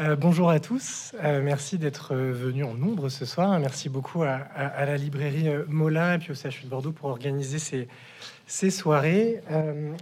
[0.00, 3.60] Euh, bonjour à tous, euh, merci d'être venus en nombre ce soir.
[3.60, 7.58] Merci beaucoup à, la librairie euh, Mola et puis au CHU de Bordeaux pour organiser
[7.58, 7.86] ces,
[8.46, 9.42] ces soirées.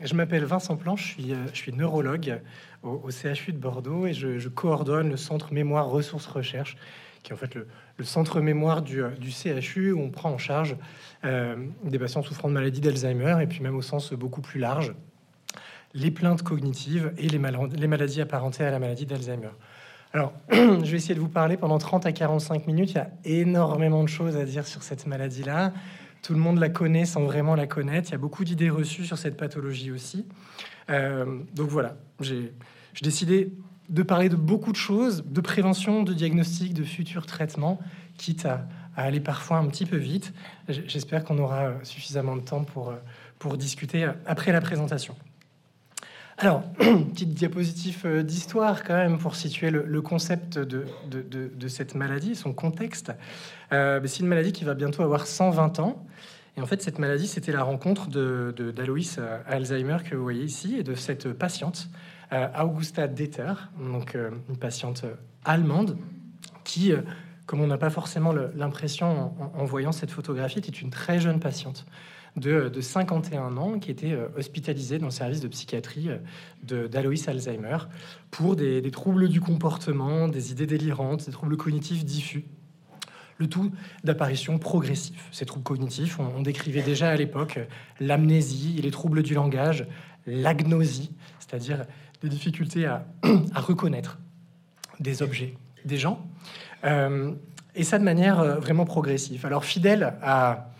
[0.04, 2.40] je m'appelle Vincent Planche, je suis, neurologue
[2.84, 6.76] au, CHU de Bordeaux et je, coordonne le centre Mémoire Ressources Recherche,
[7.24, 7.66] qui est en fait le,
[8.04, 9.02] centre mémoire du,
[9.32, 10.76] CHU où on prend en charge
[11.24, 14.94] des patients souffrant de maladie d'Alzheimer et puis même au sens beaucoup plus large,
[15.92, 19.50] les plaintes cognitives et les maladies apparentées à la maladie d'Alzheimer.
[20.14, 22.90] Alors, je vais essayer de vous parler pendant 30 à 45 minutes.
[22.90, 25.72] Il y a énormément de choses à dire sur cette maladie-là.
[26.22, 28.08] Tout le monde la connaît sans vraiment la connaître.
[28.08, 30.26] Il y a beaucoup d'idées reçues sur cette pathologie aussi.
[30.90, 32.52] Euh, donc voilà, j'ai
[33.02, 33.52] décidé
[33.90, 37.78] de parler de beaucoup de choses, de prévention, de diagnostic, de futurs traitements,
[38.16, 38.66] quitte à,
[38.96, 40.32] aller parfois un petit peu vite.
[40.68, 42.92] J'espère qu'on aura suffisamment de temps pour,
[43.38, 45.14] pour discuter après la présentation.
[46.40, 50.86] Alors, petite diapositive euh, d'histoire quand même pour situer le, concept de,
[51.66, 53.10] cette maladie, son contexte.
[53.72, 56.06] Euh, c'est une maladie qui va bientôt avoir 120 ans.
[56.56, 60.76] Et en fait, cette maladie, c'était la rencontre d'Aloïs euh, Alzheimer que vous voyez ici
[60.76, 61.88] et de cette patiente,
[62.60, 64.14] Augusta Deter, donc
[64.50, 65.04] une patiente
[65.46, 65.96] allemande
[66.62, 66.92] qui,
[67.46, 71.40] comme on n'a pas forcément l'impression en, en, voyant cette photographie, était une très jeune
[71.40, 71.86] patiente
[72.38, 77.78] de, 51 ans qui était euh, hospitalisé dans le service de psychiatrie euh, d'Aloïs Alzheimer
[78.30, 82.44] pour des, troubles du comportement, des idées délirantes, des troubles cognitifs diffus.
[83.38, 83.70] Le tout
[84.02, 85.20] d'apparition progressive.
[85.30, 87.60] Ces troubles cognitifs, on, décrivait déjà à l'époque
[88.00, 89.86] l'amnésie les troubles du langage,
[90.26, 91.84] l'agnosie, c'est-à-dire
[92.20, 93.04] des difficultés à,
[93.54, 94.18] reconnaître
[94.98, 96.26] des objets, des gens,
[96.84, 97.32] euh,
[97.76, 99.46] et ça de manière vraiment progressive.
[99.46, 100.72] Alors fidèle à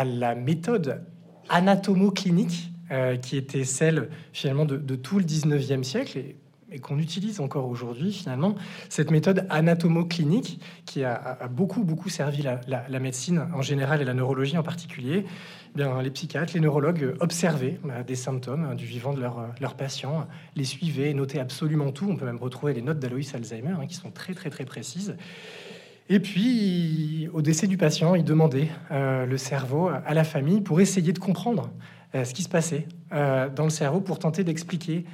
[0.00, 1.04] à la méthode
[1.50, 6.36] anatomo-clinique euh, qui était celle finalement de, tout le 19e siècle et,
[6.80, 8.54] qu'on utilise encore aujourd'hui finalement,
[8.88, 14.56] cette méthode anatomo-clinique qui a, beaucoup beaucoup servi la, médecine en général et la neurologie
[14.56, 15.24] en particulier.
[15.26, 19.48] Eh bien, les psychiatres, les neurologues observaient bah, des symptômes hein, du vivant de leurs
[19.60, 22.08] leur patients, les suivaient, notaient absolument tout.
[22.08, 25.16] On peut même retrouver les notes d'Aloïs Alzheimer hein, qui sont très très très précises.
[26.12, 30.80] Et puis, au décès du patient, il demandait euh, le cerveau à la famille pour
[30.80, 31.70] essayer de comprendre
[32.16, 35.04] euh, ce qui se passait euh, dans le cerveau pour tenter d'expliquer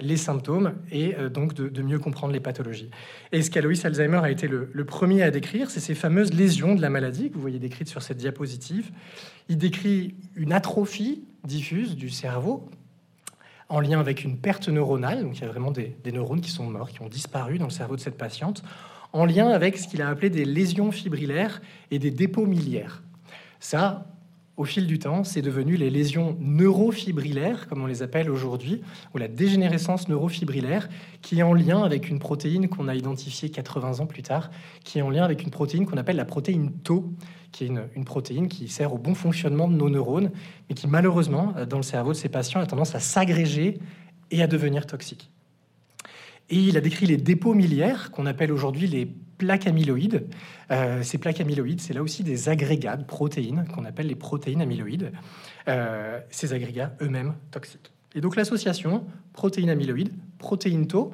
[0.00, 2.90] les symptômes et donc de, mieux comprendre les pathologies.
[3.32, 6.80] Et ce qu'Aloïs Alzheimer a été le, premier à décrire, c'est ces fameuses lésions de
[6.80, 8.90] la maladie que vous voyez décrites sur cette diapositive.
[9.48, 12.70] Il décrit une atrophie diffuse du cerveau
[13.68, 16.64] en lien avec une perte neuronale, donc il y a vraiment des neurones qui sont
[16.64, 18.62] morts, qui ont disparu dans le cerveau de cette patiente,
[19.12, 23.02] en lien avec ce qu'il a appelé des lésions fibrillaires et des dépôts miliaires.
[23.60, 24.06] Ça,
[24.56, 28.80] au fil du temps, c'est devenu les lésions neurofibrillaires, comme on les appelle aujourd'hui,
[29.14, 30.88] ou la dégénérescence neurofibrillaire,
[31.20, 34.50] qui est en lien avec une protéine qu'on a identifiée 80 ans plus tard,
[34.82, 37.12] qui est en lien avec une protéine qu'on appelle la protéine Tau,
[37.52, 40.30] qui est une, une, protéine qui sert au bon fonctionnement de nos neurones,
[40.68, 43.78] mais qui malheureusement, dans le cerveau de ces patients, a tendance à s'agréger
[44.30, 45.30] et à devenir toxique.
[46.48, 50.26] Et il a décrit les dépôts miliaires, qu'on appelle aujourd'hui les plaques amyloïdes.
[50.70, 54.62] Euh, ces plaques amyloïdes, c'est là aussi des agrégats de protéines, qu'on appelle les protéines
[54.62, 55.12] amyloïdes.
[55.68, 57.92] Euh, ces agrégats eux-mêmes toxiques.
[58.14, 61.12] Et donc l'association protéines amyloïdes, protéines tau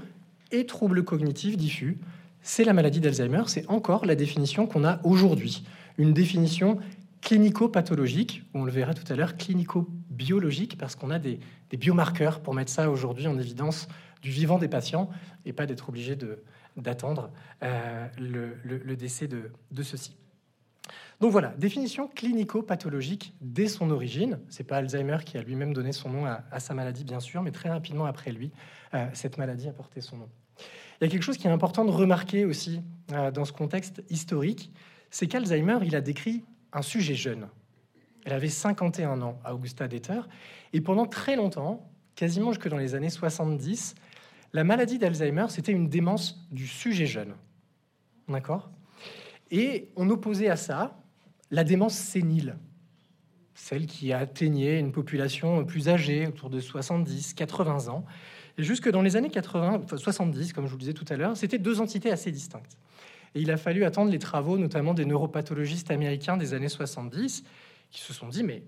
[0.52, 1.98] et troubles cognitifs diffus,
[2.42, 3.42] c'est la maladie d'Alzheimer.
[3.46, 5.64] C'est encore la définition qu'on a aujourd'hui.
[5.96, 6.78] Une définition
[7.22, 11.38] clinico-pathologique, on le verra tout à l'heure, clinico-biologique, parce qu'on a des,
[11.70, 13.88] des biomarqueurs pour mettre ça aujourd'hui en évidence
[14.22, 15.10] du vivant des patients
[15.44, 16.16] et pas d'être obligé
[16.76, 17.30] d'attendre
[17.62, 20.16] euh, le, décès de, de ceux-ci.
[21.20, 24.40] Donc voilà, définition clinico-pathologique dès son origine.
[24.48, 27.52] C'est pas Alzheimer qui a lui-même donné son nom à, sa maladie, bien sûr, mais
[27.52, 28.50] très rapidement après lui,
[28.94, 30.28] euh, cette maladie a porté son nom.
[31.00, 32.80] Il y a quelque chose qui est important de remarquer aussi
[33.12, 34.72] euh, dans ce contexte historique,
[35.10, 37.48] c'est qu'Alzheimer, il a décrit un sujet jeune.
[38.24, 40.22] Elle avait 51 ans, Augusta Deter,
[40.72, 43.94] et pendant très longtemps, quasiment jusque dans les années 70,
[44.52, 47.34] la maladie d'Alzheimer, c'était une démence du sujet jeune.
[48.28, 48.70] D'accord?
[49.50, 50.98] Et on opposait à ça
[51.50, 52.56] la démence sénile,
[53.54, 58.04] celle qui atteignait une population plus âgée, autour de 70, 80 ans.
[58.58, 61.36] Et jusque dans les années 80, 70, comme je vous le disais tout à l'heure,
[61.36, 62.78] c'était deux entités assez distinctes.
[63.34, 67.44] Et il a fallu attendre les travaux, notamment des neuropathologistes américains des années 70,
[67.90, 68.62] qui se sont dit, mais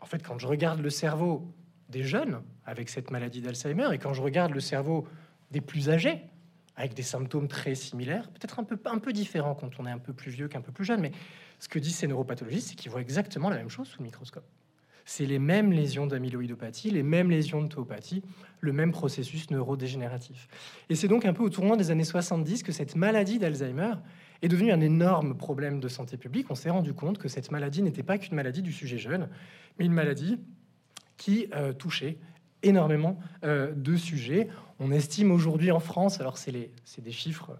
[0.00, 1.52] en fait, quand je regarde le cerveau
[1.88, 5.06] des jeunes avec cette maladie d'Alzheimer, et quand je regarde le cerveau
[5.50, 6.22] des plus âgés,
[6.76, 9.98] avec des symptômes très similaires, peut-être un peu, un peu différents quand on est un
[9.98, 11.12] peu plus vieux qu'un peu plus jeune, mais
[11.60, 14.44] ce que disent ces neuropathologistes, c'est qu'ils voient exactement la même chose sous le microscope.
[15.06, 18.22] C'est les mêmes lésions d'amyloïdopathie, les mêmes lésions de tauopathie,
[18.60, 20.48] le même processus neurodégénératif.
[20.88, 23.92] Et c'est donc un peu au tournant des années 70 que cette maladie d'Alzheimer
[24.40, 26.50] est devenue un énorme problème de santé publique.
[26.50, 29.28] On s'est rendu compte que cette maladie n'était pas qu'une maladie du sujet jeune,
[29.78, 30.40] mais une maladie
[31.18, 32.18] qui euh, touchait
[32.64, 34.48] énormément euh, de sujets.
[34.80, 37.56] On estime aujourd'hui en France, alors c'est des chiffres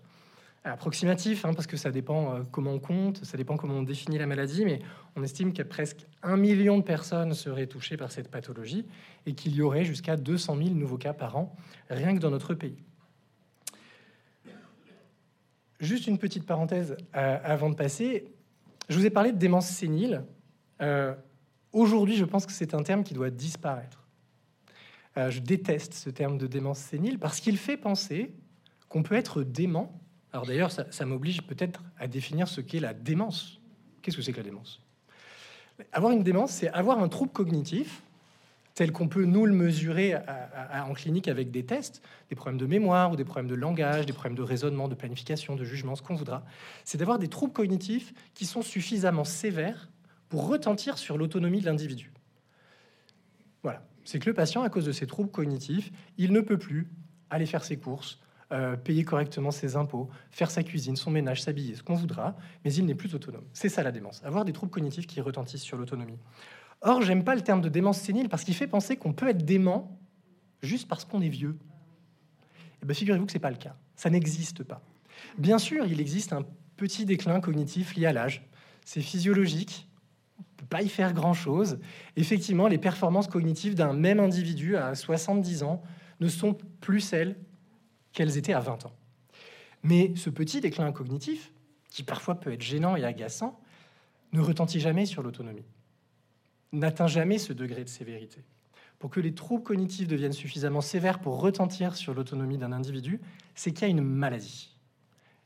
[0.64, 4.16] approximatifs, hein, parce que ça dépend euh, comment on compte, ça dépend comment on définit
[4.16, 4.80] la maladie, mais
[5.14, 8.86] on estime a presque un million de personnes seraient touchées par cette pathologie
[9.26, 11.54] et qu'il y aurait jusqu'à 200 000 nouveaux cas par an,
[11.90, 12.82] rien que dans notre pays.
[15.80, 18.32] Juste une petite parenthèse avant de passer.
[18.88, 20.24] Je vous ai parlé de démence sénile.
[21.72, 24.03] Aujourd'hui, je pense que c'est un terme qui doit disparaître.
[25.16, 28.32] Euh, je déteste ce terme de démence sénile parce qu'il fait penser
[28.88, 30.00] qu'on peut être dément.
[30.32, 33.60] Alors d'ailleurs, ça, m'oblige peut-être à définir ce qu'est la démence.
[34.02, 34.82] Qu'est-ce que c'est que la démence?
[35.92, 38.02] Avoir une démence, c'est avoir un trouble cognitif
[38.74, 40.16] tel qu'on peut nous le mesurer
[40.72, 44.12] en clinique avec des tests, des problèmes de mémoire ou des problèmes de langage, des
[44.12, 46.44] problèmes de raisonnement, de planification, de jugement, ce qu'on voudra,
[46.82, 49.88] c'est d'avoir des troubles cognitifs qui sont suffisamment sévères
[50.28, 52.12] pour retentir sur l'autonomie de l'individu.
[53.62, 56.88] Voilà c'est que le patient, à cause de ses troubles cognitifs, il ne peut plus
[57.30, 58.18] aller faire ses courses,
[58.52, 62.72] euh, payer correctement ses impôts, faire sa cuisine, son ménage, s'habiller, ce qu'on voudra, mais
[62.72, 63.44] il n'est plus autonome.
[63.52, 66.18] C'est ça la démence, avoir des troubles cognitifs qui retentissent sur l'autonomie.
[66.82, 69.44] Or, j'aime pas le terme de démence sénile parce qu'il fait penser qu'on peut être
[69.44, 69.98] dément
[70.62, 71.56] juste parce qu'on est vieux.
[72.82, 73.76] Eh bien, figurez-vous que c'est pas le cas.
[73.96, 74.82] Ça n'existe pas.
[75.38, 76.44] Bien sûr, il existe un
[76.76, 78.46] petit déclin cognitif lié à l'âge.
[78.84, 79.88] C'est physiologique,
[80.56, 81.78] peut pas y faire grand-chose.
[82.16, 85.82] Effectivement, les performances cognitives d'un même individu à 70 ans
[86.20, 87.36] ne sont plus celles
[88.12, 88.92] qu'elles étaient à 20 ans.
[89.82, 91.52] Mais ce petit déclin cognitif,
[91.90, 93.60] qui parfois peut être gênant et agaçant,
[94.32, 95.64] ne retentit jamais sur l'autonomie,
[96.72, 98.42] n'atteint jamais ce degré de sévérité.
[98.98, 103.20] Pour que les troubles cognitifs deviennent suffisamment sévères pour retentir sur l'autonomie d'un individu,
[103.54, 104.73] c'est qu'il y a une maladie.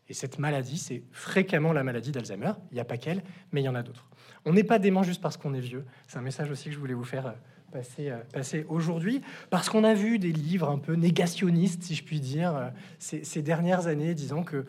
[0.09, 2.53] Et cette maladie, c'est fréquemment la maladie d'Alzheimer.
[2.71, 3.23] Il n'y a pas qu'elle,
[3.53, 4.07] mais il y en a d'autres.
[4.45, 5.85] On n'est pas dément juste parce qu'on est vieux.
[6.07, 7.33] C'est un message aussi que je voulais vous faire euh,
[7.73, 9.21] passer, euh, passer aujourd'hui,
[9.51, 13.43] parce qu'on a vu des livres un peu négationnistes, si je puis dire, euh, ces,
[13.43, 14.65] dernières années, disant que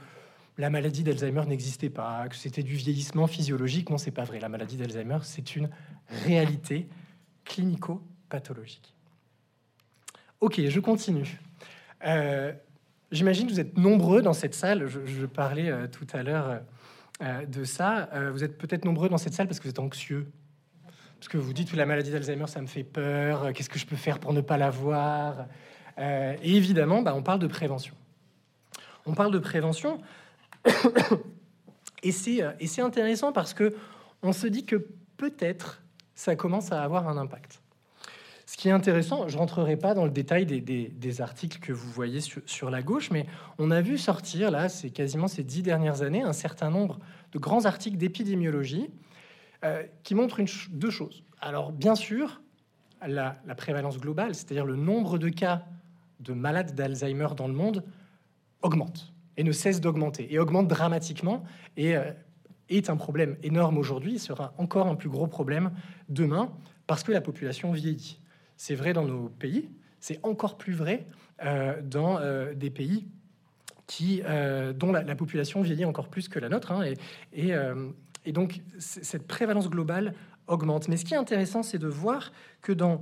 [0.57, 3.89] la maladie d'Alzheimer n'existait pas, que c'était du vieillissement physiologique.
[3.89, 4.42] Non, c'est pas vrai.
[4.42, 5.69] La maladie d'Alzheimer, c'est une
[6.25, 6.89] réalité
[7.45, 8.94] clinico-pathologique.
[10.42, 11.39] Ok, je continue.
[13.11, 14.88] J'imagine que vous êtes nombreux dans cette salle.
[14.88, 16.61] Je, parlais tout à l'heure
[17.21, 18.07] euh, de ça.
[18.13, 20.31] Euh, vous êtes peut-être nombreux dans cette salle parce que vous êtes anxieux.
[21.19, 23.44] Parce que vous dites que la maladie d'Alzheimer, ça me fait peur.
[23.44, 25.47] Euh, qu'est-ce que je peux faire pour ne pas l'avoir
[25.97, 27.94] Et évidemment, bah, on parle de prévention.
[29.06, 30.00] On parle de prévention.
[32.03, 33.75] et c'est intéressant parce que
[34.21, 35.81] on se dit que peut-être
[36.15, 37.61] ça commence à avoir un impact.
[38.50, 42.19] Ce qui est intéressant, je rentrerai pas dans le détail des, articles que vous voyez
[42.19, 43.28] sur, la gauche, mais
[43.60, 46.98] on a vu sortir, là, c'est quasiment ces dix dernières années, un certain nombre
[47.31, 48.90] de grands articles d'épidémiologie
[49.63, 50.42] euh, qui montrent
[50.72, 51.24] deux choses.
[51.40, 52.42] Alors, bien sûr,
[53.06, 55.66] la, prévalence globale, c'est-à-dire le nombre de cas
[56.19, 57.84] de malades d'Alzheimer dans le monde,
[58.63, 61.44] augmente et ne cesse d'augmenter, et augmente dramatiquement,
[61.78, 62.12] et euh,
[62.68, 65.69] est un problème énorme aujourd'hui, sera encore un plus gros problème
[66.10, 66.52] demain,
[66.88, 68.19] parce que la population vieillit.
[68.59, 69.69] C'est vrai dans nos pays,
[70.01, 71.07] c'est encore plus vrai
[71.45, 73.07] euh, dans euh, des pays
[74.01, 76.73] euh, dont la, population vieillit encore plus que la nôtre.
[76.73, 76.83] Hein,
[77.33, 77.54] et,
[78.25, 80.13] et, donc, cette prévalence globale
[80.47, 80.89] augmente.
[80.89, 83.01] Mais ce qui est intéressant, c'est de voir que dans,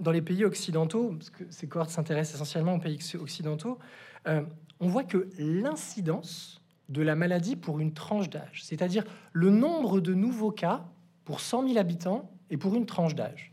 [0.00, 3.78] dans les pays occidentaux, parce que ces cohortes s'intéressent essentiellement aux pays occidentaux,
[4.24, 9.04] on voit que l'incidence de la maladie pour une tranche d'âge, c'est-à-dire
[9.34, 10.86] le nombre de nouveaux cas
[11.26, 13.47] pour 100 000 habitants et pour une tranche d'âge,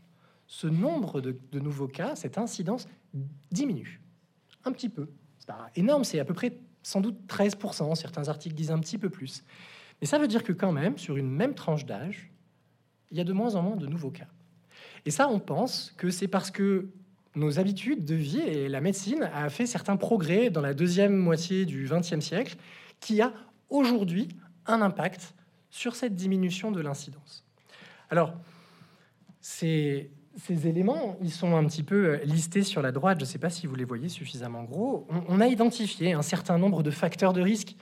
[0.46, 2.88] ce nombre de, nouveaux cas, cette incidence
[3.50, 4.00] diminue
[4.64, 5.08] un petit peu.
[5.38, 8.98] C'est pas énorme, c'est à peu près sans doute 13%, certains articles disent un petit
[8.98, 9.44] peu plus.
[10.00, 12.30] Mais ça veut dire que quand même, sur une même tranche d'âge,
[13.10, 14.28] il y a de moins en moins de nouveaux cas.
[15.04, 16.88] Et ça, on pense que c'est parce que
[17.34, 21.66] nos habitudes de vie et la médecine a fait certains progrès dans la deuxième moitié
[21.66, 22.56] du XXe siècle
[23.00, 23.32] qui a
[23.68, 24.28] aujourd'hui
[24.66, 25.34] un impact
[25.70, 27.44] sur cette diminution de l'incidence.
[28.10, 28.34] Alors,
[29.40, 33.18] c'est ces éléments, ils sont un petit peu euh, listés sur la droite.
[33.18, 35.06] Je ne sais pas si vous les voyez suffisamment gros.
[35.28, 37.74] On, a identifié un certain nombre de facteurs de risque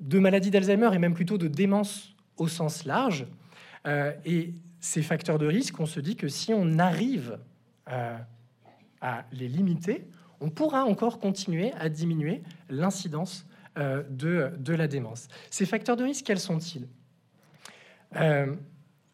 [0.00, 3.26] de maladie d'Alzheimer et même plutôt de démence au sens large.
[3.86, 7.38] Euh, et ces facteurs de risque, on se dit que si on arrive
[7.88, 8.16] euh,
[9.00, 10.06] à les limiter,
[10.40, 15.28] on pourra encore continuer à diminuer l'incidence de, de, la démence.
[15.48, 16.86] Ces facteurs de risque, quels sont-ils?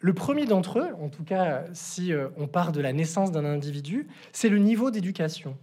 [0.00, 3.44] Le premier d'entre eux, en tout cas si euh, on part de la naissance d'un
[3.44, 5.56] individu, c'est le niveau d'éducation.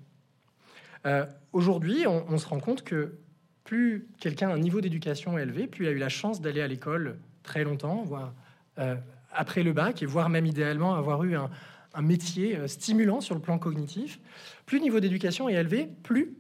[1.05, 3.17] Euh, aujourd'hui, on, se rend compte que
[3.63, 6.67] plus quelqu'un a un niveau d'éducation élevé, plus il a eu la chance d'aller à
[6.67, 8.33] l'école très longtemps, voire
[8.79, 8.95] euh,
[9.31, 11.49] après le bac, et voire même idéalement avoir eu un,
[11.93, 14.19] un métier stimulant sur le plan cognitif,
[14.65, 16.35] plus le niveau d'éducation est élevé, plus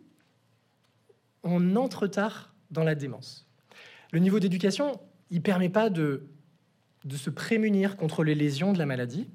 [1.43, 3.47] on entre tard dans la démence.
[4.11, 4.99] Le niveau d'éducation,
[5.29, 6.27] il permet pas de
[7.05, 9.29] de se prémunir contre les lésions de la maladie,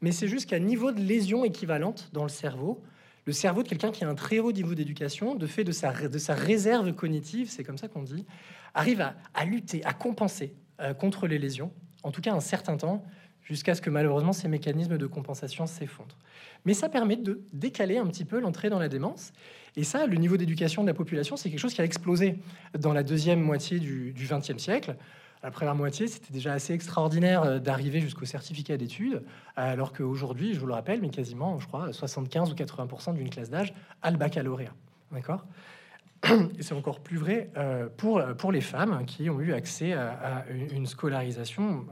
[0.00, 2.82] mais c'est juste qu'à niveau de lésion équivalente dans le cerveau,
[3.24, 5.92] le cerveau de quelqu'un qui a un très haut niveau d'éducation, de fait de sa,
[5.92, 8.24] de sa réserve cognitive, c'est comme ça qu'on dit,
[8.74, 9.00] arrive
[9.34, 13.04] à, lutter, à compenser euh, contre les lésions, en tout cas un certain temps,
[13.42, 16.18] jusqu'à ce que malheureusement ces mécanismes de compensation s'effondrent.
[16.64, 19.32] Mais ça permet de décaler un petit peu l'entrée dans la démence.
[19.76, 22.38] Et ça, le niveau d'éducation de la population, c'est quelque chose qui a explosé
[22.78, 24.96] dans la deuxième moitié du XXe siècle.
[25.46, 29.22] La première moitié, c'était déjà assez extraordinaire euh, d'arriver jusqu'au certificat d'études,
[29.54, 33.48] alors qu'aujourd'hui, je vous le rappelle, mais quasiment, je crois, 75 ou 80% d'une classe
[33.48, 33.72] d'âge
[34.02, 34.74] a le baccalauréat.
[35.12, 35.46] D'accord?
[36.58, 40.44] Et c'est encore plus vrai euh, pour, pour les femmes qui ont eu accès à,
[40.50, 41.86] une scolarisation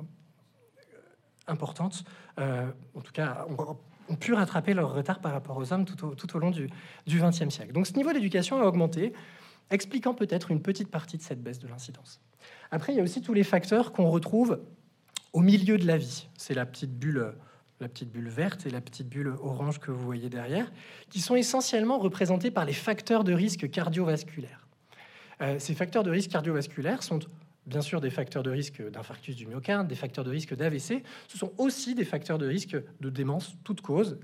[1.46, 2.02] importante,
[2.40, 3.46] euh, en tout cas,
[4.08, 6.68] ont, pu rattraper leur retard par rapport aux hommes tout au, tout au long du
[7.06, 7.72] XXe siècle.
[7.72, 9.12] Donc ce niveau d'éducation a augmenté,
[9.70, 12.20] expliquant peut-être une petite partie de cette baisse de l'incidence.
[12.70, 14.60] Après, il y a aussi tous les facteurs qu'on retrouve
[15.32, 16.28] au milieu de la vie.
[16.36, 17.34] C'est la petite bulle,
[17.80, 20.70] bulle verte et la petite bulle orange que vous voyez derrière,
[21.10, 24.66] qui sont essentiellement représentés par les facteurs de risque cardiovasculaire.
[25.40, 27.18] Euh, ces facteurs de risque cardiovasculaire sont
[27.66, 31.38] bien sûr des facteurs de risque d'infarctus du myocarde, des facteurs de risque d'AVC, ce
[31.38, 34.18] sont aussi des facteurs de risque de démence, toute cause,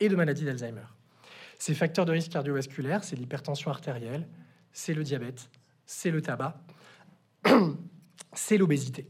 [0.00, 0.86] et de maladie d'Alzheimer.
[1.58, 4.28] Ces facteurs de risque cardiovasculaire, c'est l'hypertension artérielle,
[4.72, 5.50] c'est le diabète,
[5.86, 6.60] c'est le tabac,
[8.32, 9.08] c'est l'obésité.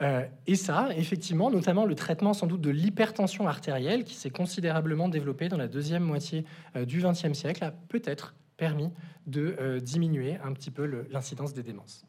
[0.00, 5.08] Euh, et ça, effectivement, notamment le traitement sans doute de l'hypertension artérielle, qui s'est considérablement
[5.08, 6.44] développé dans la deuxième moitié
[6.76, 8.90] euh, du XXe siècle, a peut-être permis
[9.26, 12.04] de euh, diminuer un petit peu l'incidence des démences.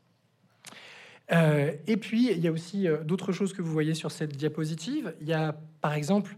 [1.31, 5.13] et puis, il y a aussi d'autres choses que vous voyez sur cette diapositive.
[5.21, 6.37] Il y a, par exemple,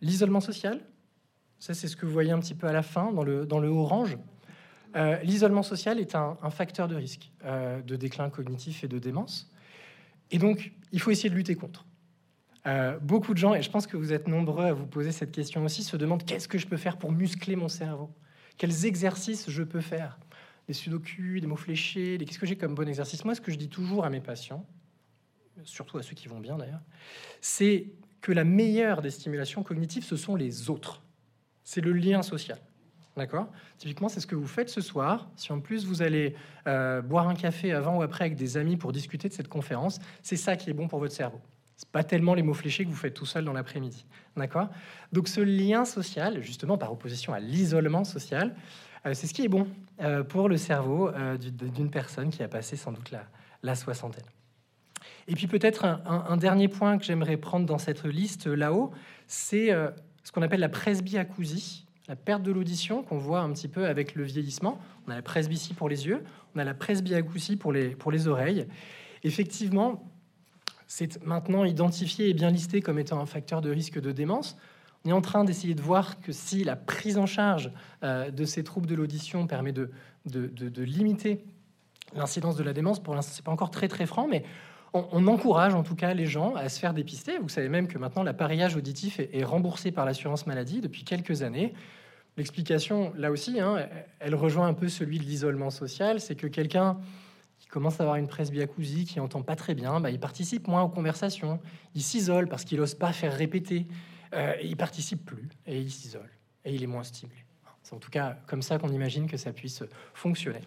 [0.00, 0.80] l'isolement social.
[1.58, 3.58] Ça, c'est ce que vous voyez un petit peu à la fin, dans le, dans
[3.58, 4.16] le orange.
[4.96, 9.50] Euh, l'isolement social est un, facteur de risque euh, de déclin cognitif et de démence.
[10.30, 11.86] Et donc, il faut essayer de lutter contre.
[12.66, 15.32] Euh, beaucoup de gens, et je pense que vous êtes nombreux à vous poser cette
[15.32, 18.10] question aussi, se demandent qu'est-ce que je peux faire pour muscler mon cerveau?
[18.58, 20.18] Quels exercices je peux faire?
[20.66, 23.24] Des sudoku, des mots fléchés, qu'est-ce que j'ai comme bon exercice?
[23.24, 24.66] Moi, ce que je dis toujours à mes patients,
[25.64, 26.82] surtout à ceux qui vont bien d'ailleurs,
[27.40, 27.86] c'est
[28.20, 31.02] que la meilleure des stimulations cognitives, ce sont les autres.
[31.64, 32.58] C'est le lien social.
[33.16, 33.48] D'accord?
[33.78, 35.28] Typiquement, c'est ce que vous faites ce soir.
[35.34, 36.34] Si en plus vous allez
[36.68, 39.98] euh, boire un café avant ou après avec des amis pour discuter de cette conférence,
[40.22, 41.40] c'est ça qui est bon pour votre cerveau.
[41.76, 44.06] C'est pas tellement les mots fléchés que vous faites tout seul dans l'après-midi.
[44.36, 44.68] D'accord?
[45.12, 48.54] Donc ce lien social, justement par opposition à l'isolement social,
[49.06, 49.66] euh, c'est ce qui est bon
[50.00, 53.12] euh, pour le cerveau d'une personne qui a passé sans doute
[53.62, 54.24] la, soixantaine.
[55.26, 58.92] Et puis peut-être un, un, dernier point que j'aimerais prendre dans cette liste là-haut,
[59.26, 59.70] c'est
[60.22, 64.16] ce qu'on appelle la presbyacousie la perte de l'audition qu'on voit un petit peu avec
[64.16, 64.80] le vieillissement.
[65.06, 66.24] On a la presbytie pour les yeux,
[66.56, 68.66] on a la presbyacousie pour les, pour les oreilles.
[69.22, 70.02] Effectivement,
[70.88, 74.56] c'est maintenant identifié et bien listé comme étant un facteur de risque de démence.
[75.04, 77.70] On est en train d'essayer de voir que si la prise en charge
[78.02, 79.92] euh, de ces troubles de l'audition permet de,
[80.26, 81.44] de, limiter
[82.16, 84.42] l'incidence de la démence, pour l'instant, c'est pas encore très très franc, mais
[84.94, 87.38] on, encourage en tout cas les gens à se faire dépister.
[87.38, 91.72] Vous savez même que maintenant l'appareillage auditif est remboursé par l'assurance maladie depuis quelques années.
[92.40, 93.86] L'explication, là aussi, hein,
[94.18, 96.98] elle rejoint un peu celui de l'isolement social, c'est que quelqu'un
[97.58, 100.80] qui commence à avoir une presbyacousie, qui entend pas très bien, bah, il participe moins
[100.80, 101.60] aux conversations,
[101.94, 103.86] il s'isole parce qu'il n'ose pas faire répéter,
[104.32, 106.30] euh, il participe plus et il s'isole
[106.64, 107.44] et il est moins stimulé.
[107.82, 109.82] C'est en tout cas comme ça qu'on imagine que ça puisse
[110.14, 110.62] fonctionner.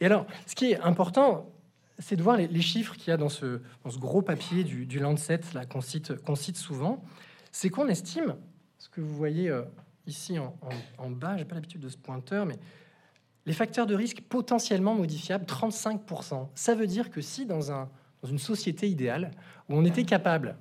[0.00, 1.50] Et alors, ce qui est important,
[1.98, 5.80] c'est de voir les, chiffres qu'il y a dans ce, gros papier du, Lancet qu'on
[5.80, 7.02] cite, cite souvent.
[7.50, 8.36] C'est qu'on estime,
[8.78, 9.62] ce que vous voyez euh,
[10.08, 10.56] ici en,
[10.98, 12.56] en, bas, j'ai pas l'habitude de ce pointeur, mais
[13.46, 16.48] les facteurs de risque potentiellement modifiables, 35%.
[16.54, 17.88] Ça veut dire que si dans, un,
[18.22, 19.30] dans une société idéale,
[19.68, 20.56] où on était capable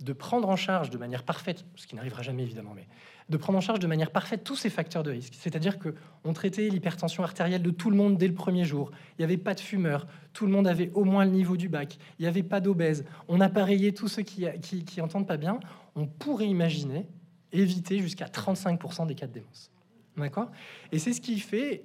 [0.00, 2.86] de prendre en charge de manière parfaite, ce qui n'arrivera jamais évidemment, mais
[3.28, 5.34] de prendre en charge de manière parfaite tous ces facteurs de risque.
[5.36, 8.90] C'est-à-dire que on traitait l'hypertension artérielle de tout le monde dès le premier jour.
[9.12, 11.68] Il n'y avait pas de fumeurs, tout le monde avait au moins le niveau du
[11.68, 13.04] bac, il n'y avait pas d'obèses.
[13.26, 15.58] On appareillait tous ceux qui, qui, qui entendent pas bien.
[15.94, 17.06] On pourrait imaginer
[17.52, 19.70] éviter jusqu'à 35% des cas de démence.
[20.16, 20.50] D'accord?
[20.92, 21.84] Et c'est ce qui fait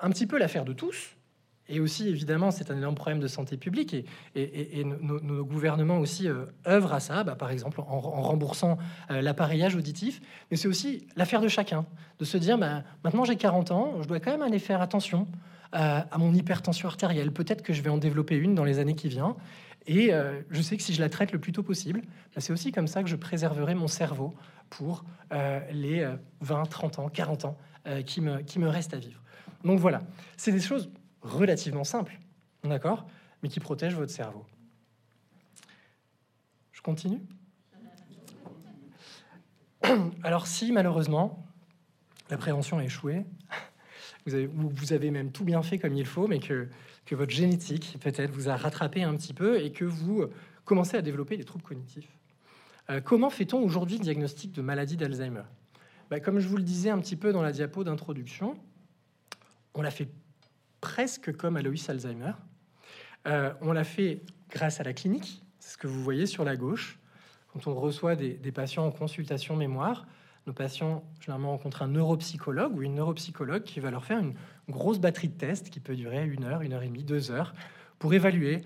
[0.00, 1.16] un petit peu l'affaire de tous,
[1.68, 3.94] Et aussi, évidemment, c'est un énorme problème de santé publique
[4.34, 8.76] et, nos, gouvernements aussi euh, œuvrent à ça, bah, par exemple en, remboursant
[9.10, 10.20] euh, l'appareillage auditif.
[10.50, 11.86] Mais c'est aussi l'affaire de chacun,
[12.18, 15.28] de se dire, bah, maintenant j'ai 40 ans, je dois quand même aller faire attention
[15.76, 17.30] euh, à mon hypertension artérielle.
[17.30, 19.34] Peut-être que je vais en développer une dans les années qui viennent.
[19.86, 20.10] Et
[20.50, 22.02] je sais que si je la traite le plus tôt possible,
[22.34, 24.34] bah, c'est aussi comme ça que je préserverai mon cerveau
[24.70, 25.04] pour
[25.72, 26.08] les
[26.40, 27.58] 20, 30 ans, 40 ans
[28.06, 29.20] qui, me, qui me restent à vivre.
[29.64, 30.02] Donc voilà,
[30.36, 30.90] c'est des choses
[31.22, 32.18] relativement simple,
[32.64, 33.06] d'accord
[33.42, 34.46] Mais qui protège votre cerveau.
[36.72, 37.20] Je continue
[40.22, 41.46] Alors si malheureusement
[42.30, 43.24] la prévention a échoué,
[44.26, 46.68] vous avez, vous avez même tout bien fait comme il faut, mais que,
[47.04, 50.26] que votre génétique peut-être vous a rattrapé un petit peu et que vous
[50.64, 52.08] commencez à développer des troubles cognitifs.
[52.90, 55.44] Euh, comment fait-on aujourd'hui le diagnostic de maladie d'Alzheimer?
[56.10, 58.56] Bah, Comme je vous le disais un petit peu dans la diapo d'introduction,
[59.74, 60.08] on l'a fait
[60.80, 62.32] presque comme Alois Alzheimer.
[63.28, 66.56] Euh, on l'a fait grâce à la clinique, c'est ce que vous voyez sur la
[66.56, 66.98] gauche.
[67.52, 70.06] Quand on reçoit des, patients en consultation mémoire,
[70.46, 74.34] nos patients généralement rencontrent un neuropsychologue ou une neuropsychologue qui va leur faire une
[74.68, 77.54] grosse batterie de tests qui peut durer une heure, une heure et demie, deux heures,
[77.98, 78.62] pour évaluer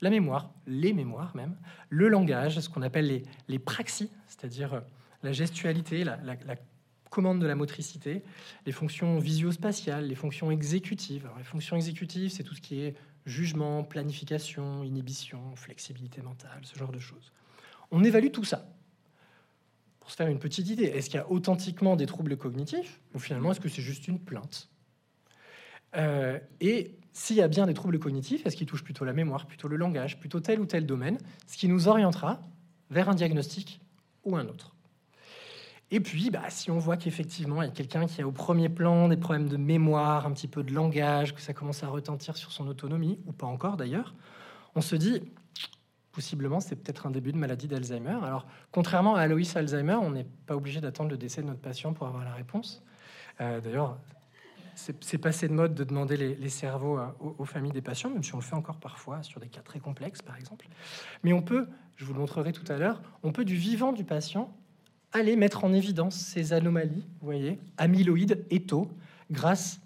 [0.00, 1.56] la mémoire, les mémoires même,
[1.88, 3.60] le langage, ce qu'on appelle les, les
[4.26, 4.82] c'est-à-dire
[5.22, 6.56] la gestualité, la, la, la
[7.10, 8.22] commande de la motricité,
[8.66, 11.28] les fonctions visio-spatiales, les fonctions exécutives.
[11.38, 16.92] les fonctions exécutives, c'est tout ce qui est jugement, planification, inhibition, flexibilité mentale, ce genre
[16.92, 17.32] de choses.
[17.90, 18.68] On évalue tout ça
[20.00, 20.84] pour se faire une petite idée.
[20.84, 24.20] Est-ce qu'il y a authentiquement des troubles cognitifs ou finalement est-ce que c'est juste une
[24.20, 24.68] plainte?
[25.96, 29.46] Euh, Et s'il y a bien des troubles cognitifs, est-ce qu'ils touchent plutôt la mémoire,
[29.46, 32.42] plutôt le langage, plutôt tel ou tel domaine, ce qui nous orientera
[32.90, 33.80] vers un diagnostic
[34.24, 34.74] ou un autre.
[35.90, 38.68] Et puis, bah, si on voit qu'effectivement, il y a quelqu'un qui a au premier
[38.68, 42.36] plan des problèmes de mémoire, un petit peu de langage, que ça commence à retentir
[42.36, 44.14] sur son autonomie, ou pas encore d'ailleurs,
[44.74, 45.22] on se dit,
[46.12, 48.18] possiblement, c'est peut-être un début de maladie d'Alzheimer.
[48.24, 51.94] Alors, contrairement à Alois Alzheimer, on n'est pas obligé d'attendre le décès de notre patient
[51.94, 52.82] pour avoir la réponse.
[53.40, 53.96] Euh, d'ailleurs,
[54.76, 58.34] c'est passé de mode de demander les, cerveaux aux, aux, familles des patients, même si
[58.34, 60.68] on le fait encore parfois sur des cas très complexes, par exemple.
[61.24, 64.04] Mais on peut, je vous le montrerai tout à l'heure, on peut du vivant du
[64.04, 64.54] patient
[65.12, 68.90] aller mettre en évidence ces anomalies, vous voyez, amyloïdes et taux,
[69.30, 69.80] grâce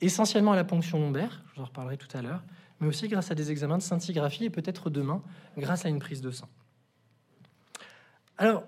[0.00, 2.42] essentiellement à la ponction lombaire, je vous en reparlerai tout à l'heure,
[2.80, 5.22] mais aussi grâce à des examens de scintigraphie et peut-être demain
[5.58, 6.48] grâce à une prise de sang.
[8.38, 8.64] Alors,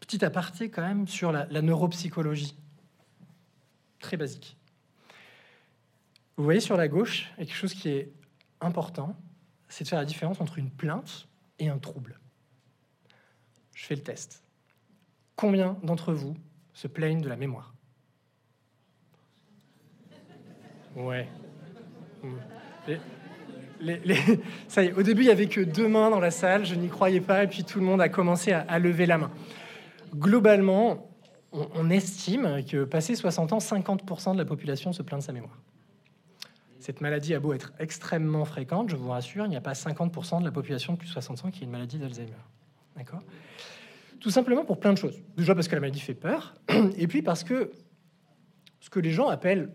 [0.00, 2.56] petit aparté quand même sur la neuropsychologie,
[4.02, 4.58] très basique.
[6.36, 8.12] Vous voyez sur la gauche, il y a quelque chose qui est
[8.60, 9.16] important,
[9.68, 12.20] c'est de faire la différence entre une plainte et un trouble.
[13.74, 14.42] Je fais le test.
[15.36, 16.36] Combien d'entre vous
[16.74, 17.74] se plaignent de la mémoire?
[20.94, 21.26] Ouais.
[24.68, 26.74] Ça y est, au début, il n'y avait que deux mains dans la salle, je
[26.74, 29.30] n'y croyais pas, et puis tout le monde a commencé à, lever la main.
[30.14, 31.10] Globalement,
[31.52, 35.58] on, estime que passé 60 ans, 50% de la population se plaint de sa mémoire.
[36.80, 40.40] Cette maladie a beau être extrêmement fréquente, je vous rassure, il n'y a pas 50%
[40.40, 42.32] de la population de plus de 60 ans qui a une maladie d'Alzheimer.
[42.96, 43.22] D'accord?
[44.20, 45.20] Tout simplement pour plein de choses.
[45.36, 46.54] Déjà parce que la maladie fait peur,
[46.96, 47.70] et puis parce que
[48.80, 49.72] ce que les gens appellent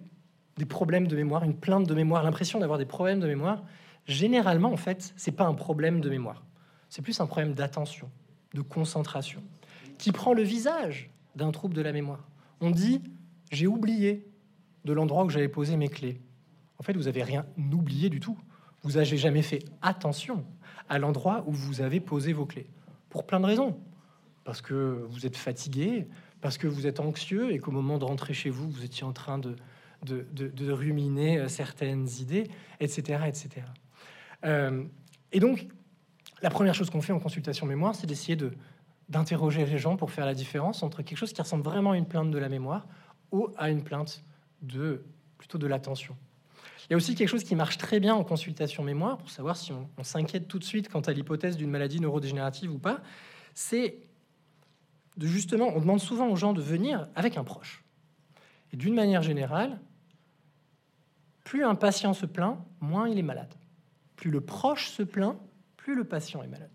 [0.57, 3.63] des problèmes de mémoire, une plainte de mémoire, l'impression d'avoir des problèmes de mémoire,
[4.05, 6.43] généralement, en fait, c'est pas un problème de mémoire.
[6.89, 8.09] C'est plus un problème d'attention,
[8.53, 9.43] de concentration,
[9.97, 12.27] qui prend le visage d'un trouble de la mémoire.
[12.59, 13.01] On dit
[13.51, 14.27] j'ai oublié
[14.83, 16.19] de l'endroit où j'avais posé mes clés.
[16.79, 18.37] En fait, vous n'avez rien oublié du tout.
[18.83, 20.45] Vous n'avez jamais fait attention
[20.89, 22.67] à l'endroit où vous avez posé vos clés
[23.09, 23.79] pour plein de raisons.
[24.43, 26.07] Parce que vous êtes fatigué,
[26.41, 29.13] parce que vous êtes anxieux et qu'au moment de rentrer chez vous, vous étiez en
[29.13, 29.55] train de,
[30.03, 33.21] de, ruminer euh, certaines idées, etc.
[33.27, 33.49] etc.
[34.45, 34.83] Euh,
[35.31, 35.67] et donc,
[36.41, 38.51] la première chose qu'on fait en consultation mémoire, c'est d'essayer de,
[39.09, 42.07] d'interroger les gens pour faire la différence entre quelque chose qui ressemble vraiment à une
[42.07, 42.85] plainte de la mémoire
[43.31, 44.23] ou à une plainte
[44.61, 45.03] de
[45.37, 46.15] plutôt de l'attention.
[46.89, 49.57] Il y a aussi quelque chose qui marche très bien en consultation mémoire pour savoir
[49.57, 53.01] si on, s'inquiète tout de suite quant à l'hypothèse d'une maladie neurodégénérative ou pas.
[53.53, 53.97] C'est
[55.17, 57.83] de justement, on demande souvent aux gens de venir avec un proche.
[58.71, 59.79] Et d'une manière générale,
[61.43, 63.53] plus un patient se plaint, moins il est malade.
[64.15, 65.37] Plus le proche se plaint,
[65.75, 66.71] plus le patient est malade.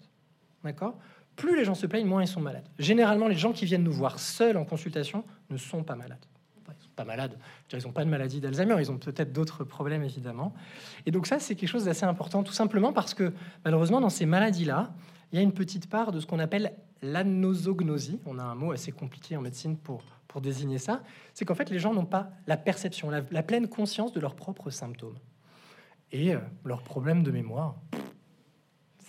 [0.65, 0.99] D'accord?
[1.43, 2.69] Plus les gens se plaignent, moins ils sont malades.
[2.79, 6.25] Généralement, les gens qui viennent nous voir seuls en consultation ne sont pas malades
[6.95, 7.39] pas malades.
[7.73, 10.53] Ils n'ont pas de maladie d'Alzheimer, ils ont peut-être d'autres problèmes évidemment.
[11.07, 13.33] Et donc ça, c'est quelque chose d'assez important, tout simplement parce que
[13.65, 14.93] malheureusement, dans ces maladies-là,
[15.33, 18.21] il y a une petite part de ce qu'on appelle l'anosognosie.
[18.27, 21.03] On a un mot assez compliqué en médecine pour, pour désigner ça,
[21.35, 24.71] c'est qu'en fait, les gens n'ont pas la perception, la, pleine conscience de leurs propres
[24.71, 25.17] symptômes.
[26.13, 27.77] Et euh, leurs problèmes de mémoire,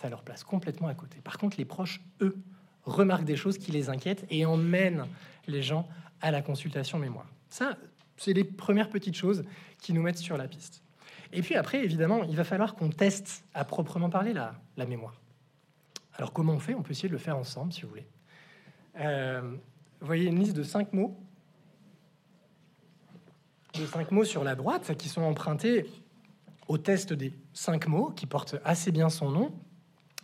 [0.04, 1.22] ça leur place complètement à côté.
[1.22, 2.36] Par contre, les proches, eux,
[2.82, 5.06] remarquent des choses qui les inquiètent et emmènent
[5.46, 5.88] les gens
[6.20, 7.24] à la consultation mémoire.
[7.48, 7.78] Ça,
[8.18, 9.44] c'est les premières petites choses
[9.78, 10.82] qui nous mettent sur la piste.
[11.32, 14.54] Et puis après, évidemment, il va falloir qu'on teste à proprement parler la,
[14.86, 15.18] mémoire.
[16.12, 16.74] Alors comment on fait?
[16.74, 18.06] On peut essayer de le faire ensemble, si vous voulez.
[19.00, 19.40] Euh,
[20.02, 21.18] vous voyez une liste de cinq mots,
[23.72, 25.86] de cinq mots sur la droite, qui sont empruntés
[26.68, 29.54] au test des cinq mots, qui porte assez bien son nom.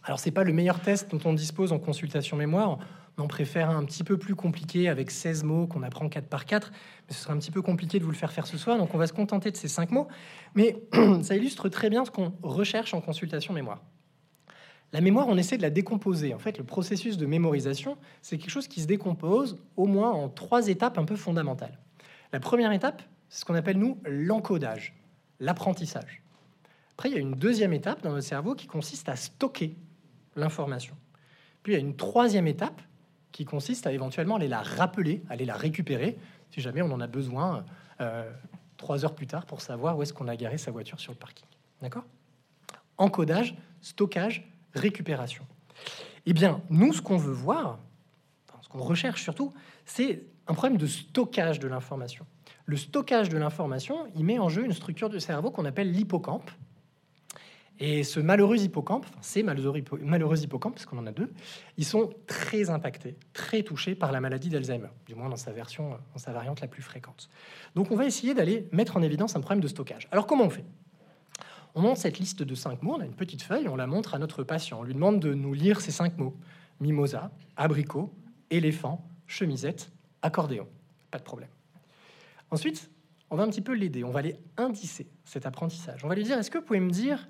[0.04, 2.78] Alors c'est pas le meilleur test dont on dispose en consultation mémoire.
[3.18, 6.72] On préfère un petit peu plus compliqué avec 16 mots qu'on apprend 4 par 4,
[7.06, 8.94] mais ce sera un petit peu compliqué de vous le faire faire ce soir, donc
[8.94, 10.08] on va se contenter de ces 5 mots.
[10.54, 10.82] Mais
[11.22, 13.82] ça illustre très bien ce qu'on recherche en consultation mémoire.
[14.92, 16.34] La mémoire, on essaie de la décomposer.
[16.34, 20.28] En fait, le processus de mémorisation, c'est quelque chose qui se décompose au moins en
[20.28, 21.78] trois étapes un peu fondamentales.
[22.32, 24.94] La première étape, c'est ce qu'on appelle, nous, l'encodage,
[25.38, 26.22] l'apprentissage.
[26.92, 29.76] Après, il y a une deuxième étape dans notre cerveau qui consiste à stocker
[30.36, 30.96] l'information.
[31.62, 32.80] Puis il y a une troisième étape
[33.32, 36.18] qui consiste à éventuellement aller la rappeler, aller la récupérer,
[36.50, 37.64] si jamais on en a besoin
[38.00, 38.30] euh,
[38.76, 41.18] trois heures plus tard pour savoir où est-ce qu'on a garé sa voiture sur le
[41.18, 41.46] parking.
[41.82, 42.04] D'accord?
[42.98, 45.46] Encodage, stockage, récupération.
[46.26, 47.78] Eh bien, nous, ce qu'on veut voir,
[48.60, 49.52] ce qu'on recherche surtout,
[49.84, 52.26] c'est un problème de stockage de l'information.
[52.66, 56.50] Le stockage de l'information, il met en jeu une structure du cerveau qu'on appelle l'hippocampe,
[57.80, 61.32] et ce malheureux hippocampe, ces malheureux, hippocampes, parce qu'on en a deux,
[61.78, 65.98] ils sont très impactés, très touchés par la maladie d'Alzheimer, du moins dans sa version,
[66.12, 67.30] dans sa variante la plus fréquente.
[67.74, 70.08] Donc on va essayer d'aller mettre en évidence un problème de stockage.
[70.12, 70.64] Alors comment on fait?
[71.74, 74.14] On monte cette liste de cinq mots, on a une petite feuille, on la montre
[74.14, 74.80] à notre patient.
[74.80, 76.36] On lui demande de nous lire ces cinq mots.
[76.80, 78.12] Mimosa, abricot,
[78.50, 79.90] éléphant, chemisette,
[80.20, 80.66] accordéon.
[81.10, 81.48] Pas de problème.
[82.50, 82.90] Ensuite,
[83.30, 86.04] on va un petit peu l'aider, on va aller indicer cet apprentissage.
[86.04, 87.28] On va lui dire, est-ce que vous pouvez me dire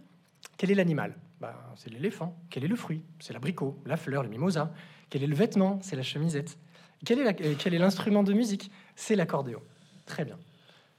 [0.56, 1.14] quel est l'animal?
[1.40, 2.36] Ben, C'est l'éléphant.
[2.50, 3.02] Quel est le fruit?
[3.18, 4.72] C'est l'abricot, la fleur, le mimosa.
[5.08, 5.78] Quel est le vêtement?
[5.82, 6.58] C'est la chemisette.
[7.04, 8.70] Quel est l'instrument de musique?
[8.94, 9.62] C'est l'accordéon.
[10.04, 10.38] Très bien.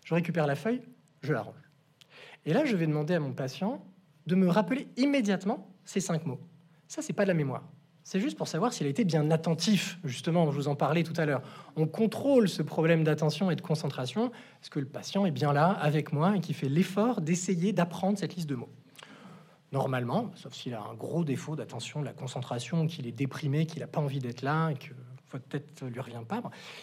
[0.04, 0.82] Je récupère la feuille,
[1.22, 1.70] je la range.
[2.46, 3.86] Et là, je vais demander à mon patient
[4.26, 6.40] de me rappeler immédiatement ces cinq mots.
[6.88, 7.64] Ça, c'est pas de la mémoire.
[8.04, 11.14] C'est juste pour savoir s'il a été bien attentif, justement, je vous en parlais tout
[11.18, 11.44] à l'heure.
[11.76, 14.32] On contrôle ce problème d'attention et de concentration.
[14.62, 18.18] Est-ce que le patient est bien là avec moi et qui fait l'effort d'essayer d'apprendre
[18.18, 18.70] cette liste de mots?
[19.72, 23.80] Normalement, sauf s'il a un gros défaut d'attention, de la concentration, qu'il est déprimé, qu'il
[23.80, 24.94] n'a pas envie d'être là et que
[25.32, 26.42] votre tête lui revient pas,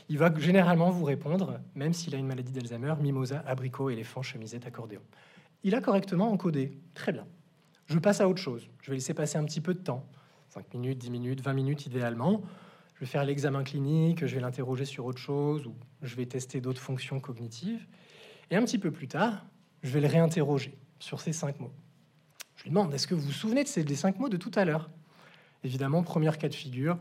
[0.09, 4.67] il va généralement vous répondre, même s'il a une maladie d'Alzheimer, mimosa, abricot, éléphant, chemisette,
[4.67, 5.03] accordéon.
[5.65, 6.79] Il a correctement encodé.
[6.95, 7.27] Très bien.
[7.87, 8.69] Je passe à autre chose.
[8.83, 10.07] Je vais laisser passer un petit peu de temps.
[10.51, 12.43] 5 minutes, 10 minutes, 20 minutes idéalement.
[12.95, 16.61] Je vais faire l'examen clinique, je vais l'interroger sur autre chose ou je vais tester
[16.61, 17.87] d'autres fonctions cognitives.
[18.51, 19.47] Et un petit peu plus tard,
[19.83, 21.73] je vais le réinterroger sur ces cinq mots.
[22.59, 24.51] Je lui demande, est-ce que vous vous souvenez de ces des cinq mots de tout
[24.57, 24.91] à l'heure?
[25.63, 26.99] Évidemment, première cas de figure,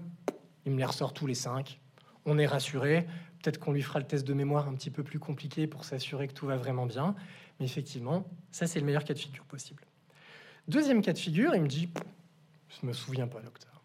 [0.65, 1.79] il me les ressort tous les cinq.
[2.25, 3.07] On est rassuré.
[3.41, 6.27] Peut-être qu'on lui fera le test de mémoire un petit peu plus compliqué pour s'assurer
[6.27, 7.15] que tout va vraiment bien.
[7.59, 9.83] Mais effectivement, ça, c'est le meilleur cas de figure possible.
[10.67, 11.89] Deuxième cas de figure, il me dit,
[12.69, 13.81] je me souviens pas, docteur.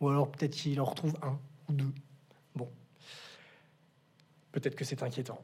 [0.00, 1.92] Ou alors peut-être qu'il en retrouve un ou deux.
[2.54, 2.68] Bon.
[4.50, 5.40] Peut-être que c'est inquiétant.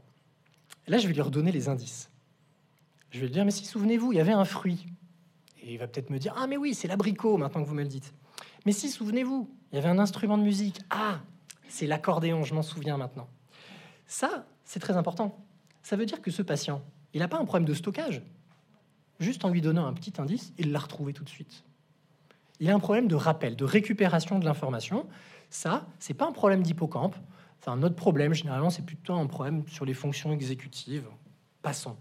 [0.89, 2.11] Là, je vais lui redonner les indices.
[3.11, 4.87] Je vais lui dire, mais si souvenez-vous, il y avait un fruit.
[5.69, 7.89] Il va peut-être me dire Ah, mais oui, c'est l'abricot maintenant que vous me le
[7.89, 8.13] dites.
[8.67, 10.81] Mais si, souvenez-vous, il y avait un instrument de musique.
[10.91, 11.21] Ah,
[11.69, 13.29] c'est l'accordéon, je m'en souviens maintenant.
[14.07, 15.45] Ça, c'est très important.
[15.83, 18.23] Ça veut dire que ce patient, il n'a pas un problème de stockage.
[19.21, 21.65] Juste en lui donnant un petit indice, il l'a retrouvé tout de suite.
[22.61, 25.07] Il a un problème de rappel, de récupération de l'information.
[25.51, 27.17] Ça, c'est pas un problème d'hippocampe.
[27.61, 28.35] C'est un autre problème.
[28.35, 31.07] Généralement, c'est plutôt un problème sur les fonctions exécutives.
[31.63, 31.97] Passons.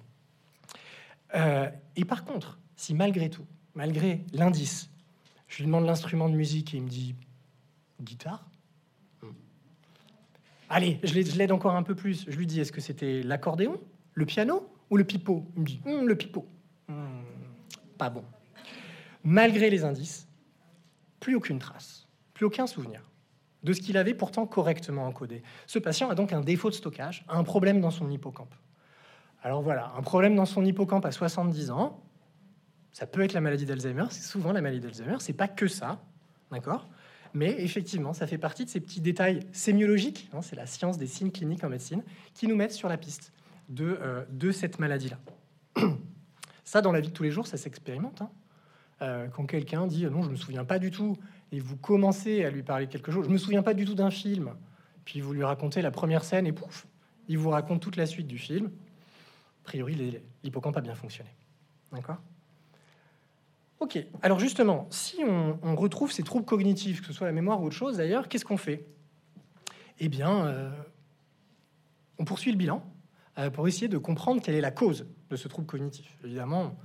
[1.35, 3.45] Euh, et par contre, si malgré tout,
[3.77, 4.89] malgré l'indice,
[5.47, 7.15] je lui demande l'instrument de musique et il me dit
[8.01, 8.49] guitare.
[9.21, 9.27] Hmm.
[10.67, 12.25] Allez, je l'aide encore un peu plus.
[12.27, 13.79] Je lui dis est-ce que c'était l'accordéon,
[14.15, 15.45] le piano ou le pipeau?
[15.55, 16.47] Il me dit hmm, le pipeau.
[16.87, 17.21] Hmm,
[17.99, 18.25] pas bon.
[19.23, 20.27] Malgré les indices,
[21.19, 23.01] plus aucune trace, plus aucun souvenir
[23.61, 25.43] de ce qu'il avait pourtant correctement encodé.
[25.67, 28.55] Ce patient a donc un défaut de stockage, un problème dans son hippocampe.
[29.43, 32.01] Alors voilà, un problème dans son hippocampe à 70 ans,
[32.97, 36.01] ça peut être la maladie d'Alzheimer, c'est souvent la maladie d'Alzheimer, c'est pas que ça,
[36.49, 36.89] d'accord?
[37.35, 41.05] Mais effectivement, ça fait partie de ces petits détails sémiologiques, hein, c'est la science des
[41.05, 42.01] signes cliniques en médecine,
[42.33, 43.33] qui nous mettent sur la piste
[43.69, 45.19] de, euh, cette maladie-là.
[46.63, 48.23] Ça, dans la vie de tous les jours, ça s'expérimente.
[48.23, 48.31] Hein.
[49.03, 51.17] Euh, quand quelqu'un dit non, je me souviens pas du tout,
[51.51, 54.09] et vous commencez à lui parler quelque chose, je me souviens pas du tout d'un
[54.09, 54.55] film,
[55.05, 56.87] puis vous lui racontez la première scène et pouf,
[57.27, 58.71] il vous raconte toute la suite du film.
[59.61, 61.29] A priori, l'hippocampe a bien fonctionné.
[61.91, 62.17] D'accord?
[63.79, 67.67] Ok, alors justement, si on, retrouve ces troubles cognitifs, que ce soit la mémoire ou
[67.67, 68.87] autre chose d'ailleurs, qu'est-ce qu'on fait?
[69.99, 70.71] Eh bien, euh,
[72.17, 72.83] on poursuit le bilan
[73.37, 76.17] euh, pour essayer de comprendre quelle est la cause de ce trouble cognitif.
[76.23, 76.75] Évidemment,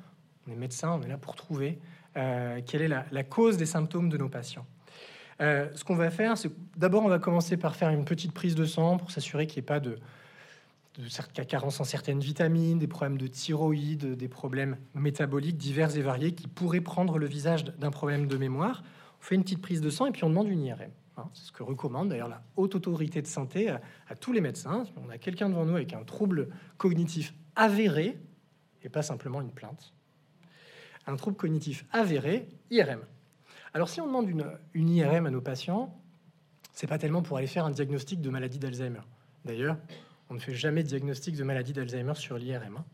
[0.46, 1.78] on est médecin, on est là pour trouver
[2.18, 4.66] euh, quelle est la, cause des symptômes de nos patients.
[5.40, 8.64] Ce qu'on va faire, c'est d'abord, on va commencer par faire une petite prise de
[8.64, 9.98] sang pour s'assurer qu'il n'y ait pas de,
[10.98, 16.32] de carence en certaines vitamines, des problèmes de thyroïde, des problèmes métaboliques divers et variés
[16.32, 18.82] qui pourraient prendre le visage d'un problème de mémoire.
[19.20, 20.90] On fait une petite prise de sang et puis on demande une IRM.
[21.18, 21.28] Hein.
[21.34, 24.84] c'est ce que recommande d'ailleurs la haute autorité de santé à, à tous les médecins.
[24.96, 28.18] On a quelqu'un devant nous avec un trouble cognitif avéré
[28.82, 29.92] et pas simplement une plainte.
[31.06, 33.00] Un trouble cognitif avéré, IRM.
[33.74, 34.28] Alors, si on demande
[34.74, 35.98] une, IRM à nos patients,
[36.72, 39.00] c'est pas tellement pour aller faire un diagnostic de maladie d'Alzheimer.
[39.44, 39.76] D'ailleurs,
[40.32, 42.78] on ne fait jamais diagnostic de maladie d'Alzheimer sur l'IRM.
[42.78, 42.84] Hein.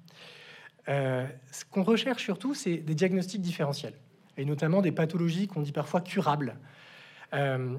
[0.89, 3.95] Euh, ce qu'on recherche surtout, c'est des diagnostics différentiels,
[4.37, 6.59] et notamment des pathologies qu'on dit parfois curables.
[7.35, 7.77] Euh,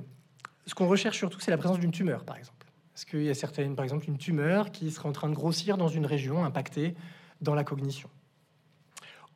[0.66, 2.68] ce qu'on recherche surtout, c'est la présence d'une tumeur, par exemple.
[2.96, 5.76] Est-ce qu'il y a certaines, par exemple, une tumeur qui serait en train de grossir
[5.76, 6.96] dans une région impactée
[7.42, 8.10] dans la cognition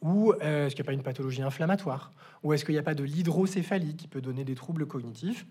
[0.02, 2.12] ou euh, est-ce qu'il n'y a pas une pathologie inflammatoire?
[2.44, 5.46] Ou est-ce qu'il n'y a pas de l'hydrocéphalie qui peut donner des troubles cognitifs?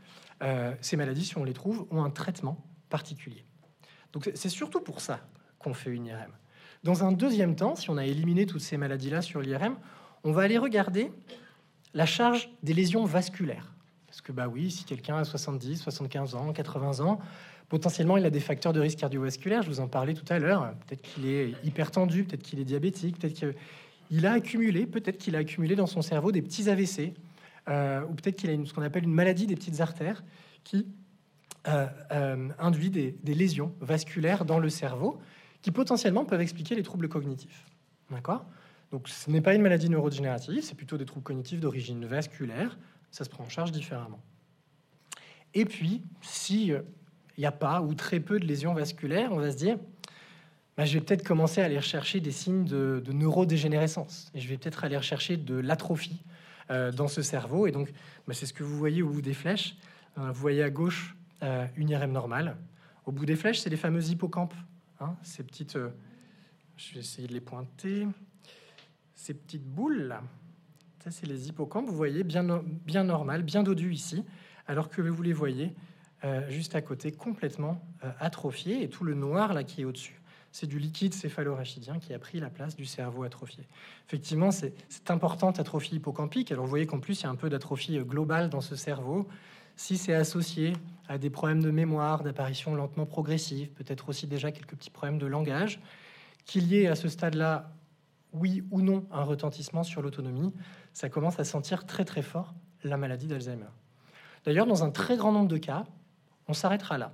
[0.82, 3.46] Ces maladies, si on les trouve, ont un traitement particulier.
[4.12, 5.20] Donc c'est surtout pour ça
[5.59, 6.33] qu'on fait une IRM.
[6.85, 9.77] Dans un deuxième temps, si on a éliminé toutes ces maladies-là sur l'IRM,
[10.25, 11.12] on va aller regarder
[11.94, 13.72] la charge des lésions vasculaires.
[14.07, 17.18] Parce que bah oui, si quelqu'un a 70, 75 ans, 80 ans,
[17.68, 20.75] potentiellement il a des facteurs de risque cardiovasculaire, je vous en parlais tout à l'heure,
[20.87, 23.55] peut-être qu'il est hypertendu, peut-être qu'il est diabétique, peut-être que
[24.11, 27.14] il a accumulé, peut-être qu'il a accumulé dans son cerveau des petits AVC,
[27.68, 30.22] euh, ou peut-être qu'il a une, ce qu'on appelle une maladie des petites artères
[30.64, 30.87] qui
[31.64, 35.20] induit des, lésions vasculaires dans le cerveau
[35.62, 37.66] qui potentiellement peuvent expliquer les troubles cognitifs.
[38.11, 38.44] D'accord?
[38.90, 42.79] Donc ce n'est pas une maladie neurodégénérative, c'est plutôt des troubles cognitifs d'origine vasculaire.
[43.11, 44.20] Ça se prend en charge différemment.
[45.55, 46.83] Et puis, s'il
[47.38, 49.79] n'y a pas ou très peu de lésions vasculaires, on va se dire,
[50.77, 54.31] bah, je vais peut-être commencer à aller rechercher des signes de, neurodégénérescence.
[54.35, 56.22] Et je vais peut-être aller rechercher de l'atrophie
[56.70, 57.66] euh, dans ce cerveau.
[57.66, 57.92] Et donc,
[58.27, 59.77] bah, c'est ce que vous voyez au bout des flèches.
[60.18, 62.57] Euh, vous voyez à gauche euh, une IRM normale.
[63.07, 64.55] Au bout des flèches, c'est les fameux hippocampes.
[65.00, 65.78] Hein, ces petites...
[66.76, 68.07] je vais essayer de les pointer.
[69.14, 70.22] Ces petites boules là.
[71.02, 71.88] Ça, c'est les hippocampes.
[71.88, 74.24] Vous voyez, bien, bien normal, bien dodu ici.
[74.66, 75.74] Alors que vous les voyez
[76.48, 77.85] juste à côté, complètement
[78.20, 78.85] atrophiés.
[78.85, 82.38] Et tout le noir là qui est au-dessus c'est du liquide céphalorachidien qui a pris
[82.38, 83.66] la place du cerveau atrophié.
[84.07, 84.74] Effectivement, c'est
[85.09, 86.52] importante atrophie hippocampique.
[86.52, 88.76] Alors vous voyez qu'en plus, il y a un peu d'atrophie euh, globale dans ce
[88.76, 89.26] cerveau.
[89.82, 90.74] Si c'est associé
[91.08, 95.26] à des problèmes de mémoire, d'apparition lentement progressive, peut-être aussi déjà quelques petits problèmes de
[95.26, 95.80] langage,
[96.44, 97.72] qu'il y ait à ce stade-là,
[98.32, 100.52] oui ou non, un retentissement sur l'autonomie,
[100.92, 103.72] ça commence à sentir très très fort la maladie d'Alzheimer.
[104.44, 105.84] D'ailleurs, dans un très grand nombre de cas,
[106.46, 107.12] on s'arrêtera là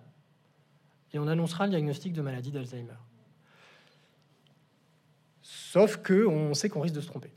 [1.14, 2.98] et on annoncera le diagnostic de maladie d'Alzheimer.
[5.40, 7.32] Sauf que on sait qu'on risque de se tromper.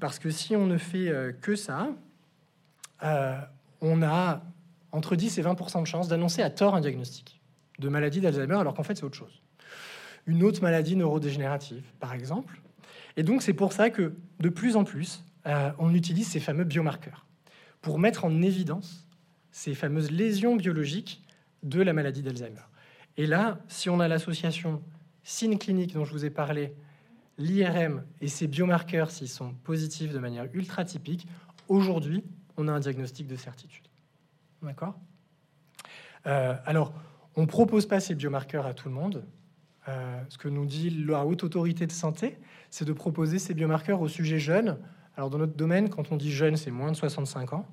[0.00, 1.90] Parce que si on ne fait euh, que ça,
[3.02, 3.38] euh,
[3.82, 4.42] on a
[4.92, 7.40] entre 10 et 20% de chances d'annoncer à tort un diagnostic
[7.78, 9.42] de maladie d'Alzheimer, alors qu'en fait c'est autre chose.
[10.26, 12.60] Une autre maladie neurodégénérative, par exemple.
[13.16, 16.64] Et donc c'est pour ça que de plus en plus, euh, on utilise ces fameux
[16.64, 17.26] biomarqueurs
[17.80, 19.08] pour mettre en évidence
[19.50, 21.22] ces fameuses lésions biologiques
[21.62, 22.62] de la maladie d'Alzheimer.
[23.16, 24.82] Et là, si on a l'association
[25.24, 26.72] signes cliniques dont je vous ai parlé,
[27.38, 31.26] l'IRM et ses biomarqueurs, s'ils sont positifs de manière ultra typique,
[31.68, 32.24] aujourd'hui,
[32.56, 33.84] on a un diagnostic de certitude.
[34.62, 34.94] D'accord
[36.26, 36.92] euh, Alors,
[37.36, 39.24] on ne propose pas ces biomarqueurs à tout le monde.
[39.88, 42.38] Euh, ce que nous dit la haute autorité de santé,
[42.70, 44.78] c'est de proposer ces biomarqueurs aux sujets jeunes.
[45.16, 47.66] Alors, dans notre domaine, quand on dit jeune, c'est moins de 65 ans,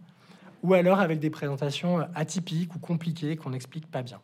[0.64, 4.20] ou alors avec des présentations atypiques ou compliquées qu'on n'explique pas bien.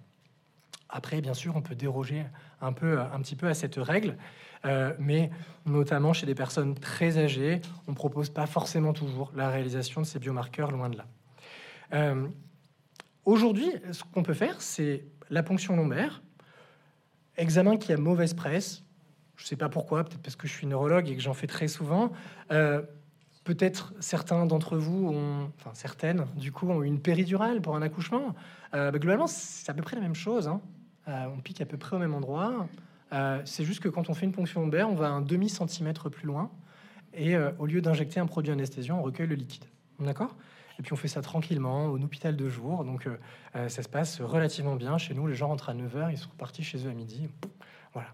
[0.89, 2.26] Après, bien sûr, on peut déroger
[2.65, 4.17] un, peu, un petit peu à cette règle,
[4.65, 5.30] euh, mais
[5.65, 10.06] notamment chez des personnes très âgées, on ne propose pas forcément toujours la réalisation de
[10.06, 11.06] ces biomarqueurs, loin de là.
[11.93, 12.28] Euh,
[13.25, 16.23] aujourd'hui, ce qu'on peut faire, c'est la ponction lombaire,
[17.38, 18.84] examen qui a mauvaise presse.
[19.36, 21.47] Je ne sais pas pourquoi, peut-être parce que je suis neurologue et que j'en fais
[21.47, 22.12] très souvent.
[22.51, 22.82] Euh,
[23.43, 28.34] peut-être certains d'entre vous ont, enfin certaines, du coup, ont une péridurale pour un accouchement.
[28.71, 30.49] Bah, globalement, c'est à peu près la même chose.
[30.49, 30.60] Hein.
[31.08, 32.68] Euh, on pique à peu près au même endroit.
[33.13, 36.10] Euh, c'est juste que quand on fait une ponction lombaire, on va un demi centimètre
[36.10, 36.50] plus loin
[37.13, 39.65] et euh, au lieu d'injecter un produit anesthésiant, on recueille le liquide.
[40.00, 40.36] D'accord?
[40.80, 42.84] Et puis on fait ça tranquillement, au hôpital de jour.
[42.84, 43.08] Donc
[43.54, 44.98] ça se passe relativement bien.
[44.98, 47.30] Chez nous, les gens rentrent à 9h, ils sont partis chez eux à midi.
[47.94, 48.10] Voilà.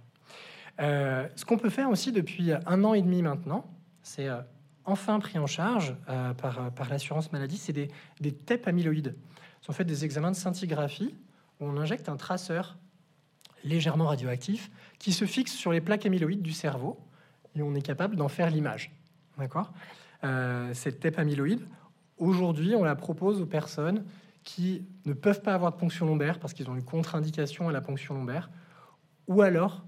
[1.35, 3.65] ce qu'on peut faire aussi depuis un an et demi maintenant,
[4.03, 4.27] c'est
[4.85, 5.95] enfin pris en charge
[6.37, 7.87] par, l'assurance maladie, c'est des,
[8.19, 9.15] des TEP amyloïdes.
[9.61, 11.15] sont fait des examens de scintigraphie
[11.61, 12.77] on injecte un traceur
[13.63, 16.99] légèrement radioactif qui se fixe sur les plaques amyloïdes du cerveau
[17.55, 18.91] et on est capable d'en faire l'image.
[19.37, 19.71] D'accord?
[20.23, 21.61] Euh, Cette TEP amyloïde,
[22.17, 24.05] aujourd'hui, on la propose aux personnes
[24.43, 27.81] qui ne peuvent pas avoir de ponction lombaire parce qu'ils ont une contre-indication à la
[27.81, 28.49] ponction lombaire,
[29.27, 29.85] ou alors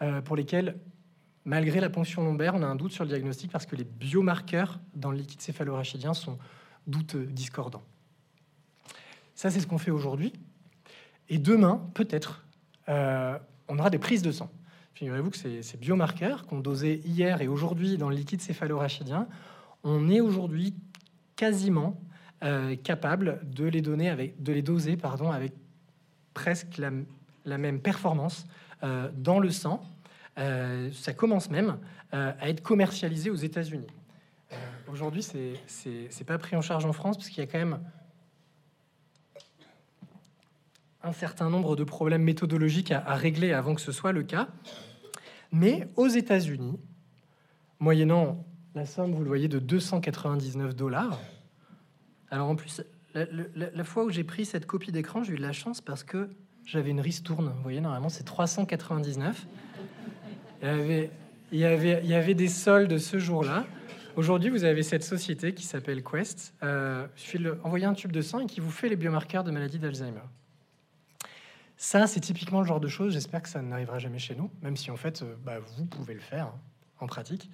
[0.00, 0.78] euh, pour lesquels,
[1.44, 4.80] malgré la ponction lombaire, on a un doute sur le diagnostic parce que les biomarqueurs
[4.94, 6.38] dans le liquide céphalorachidien sont
[6.86, 7.84] doutes discordants.
[9.34, 10.32] Ça, c'est ce qu'on fait aujourd'hui.
[11.30, 12.44] Et demain, peut-être,
[12.88, 13.38] euh,
[13.68, 14.50] on aura des prises de sang.
[14.94, 19.28] Figurez-vous que ces, biomarqueurs qu'on dosait hier et aujourd'hui dans le liquide céphalorachidien,
[19.84, 20.74] on est aujourd'hui
[21.36, 21.98] quasiment
[22.42, 25.52] euh, capable de les donner avec, de les doser, pardon, avec
[26.34, 28.46] presque la, même performance
[28.82, 29.82] euh, dans le sang.
[30.36, 31.76] Ça commence même
[32.12, 33.86] à être commercialisé aux États-Unis.
[34.90, 37.78] aujourd'hui, c'est pas pris en charge en France parce qu'il y a quand même
[41.02, 44.48] un certain nombre de problèmes méthodologiques à, régler avant que ce soit le cas.
[45.52, 46.78] Mais aux États-Unis,
[47.78, 51.18] moyennant la somme, vous le voyez, de 299 dollars.
[52.30, 52.82] Alors en plus,
[53.14, 56.30] la, fois où j'ai pris cette copie d'écran, j'ai eu de la chance parce que
[56.64, 57.52] j'avais une ristourne.
[57.56, 59.46] Vous voyez, normalement, c'est 399.
[60.62, 61.08] Il
[61.52, 63.66] y, avait, des soldes ce jour-là.
[64.14, 66.54] Aujourd'hui, vous avez cette société qui s'appelle Quest.
[66.62, 69.50] Euh, je vais envoyer un tube de sang et qui vous fait les biomarqueurs de
[69.50, 70.20] maladie d'Alzheimer.
[71.82, 74.76] Ça, c'est typiquement le genre de choses, j'espère que ça n'arrivera jamais chez nous, même
[74.76, 76.60] si en fait, euh, bah, vous pouvez le faire hein,
[76.98, 77.50] en pratique.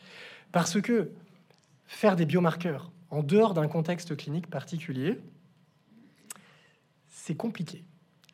[0.50, 1.12] Parce que
[1.84, 5.20] faire des biomarqueurs en dehors d'un contexte clinique particulier,
[7.08, 7.84] c'est compliqué.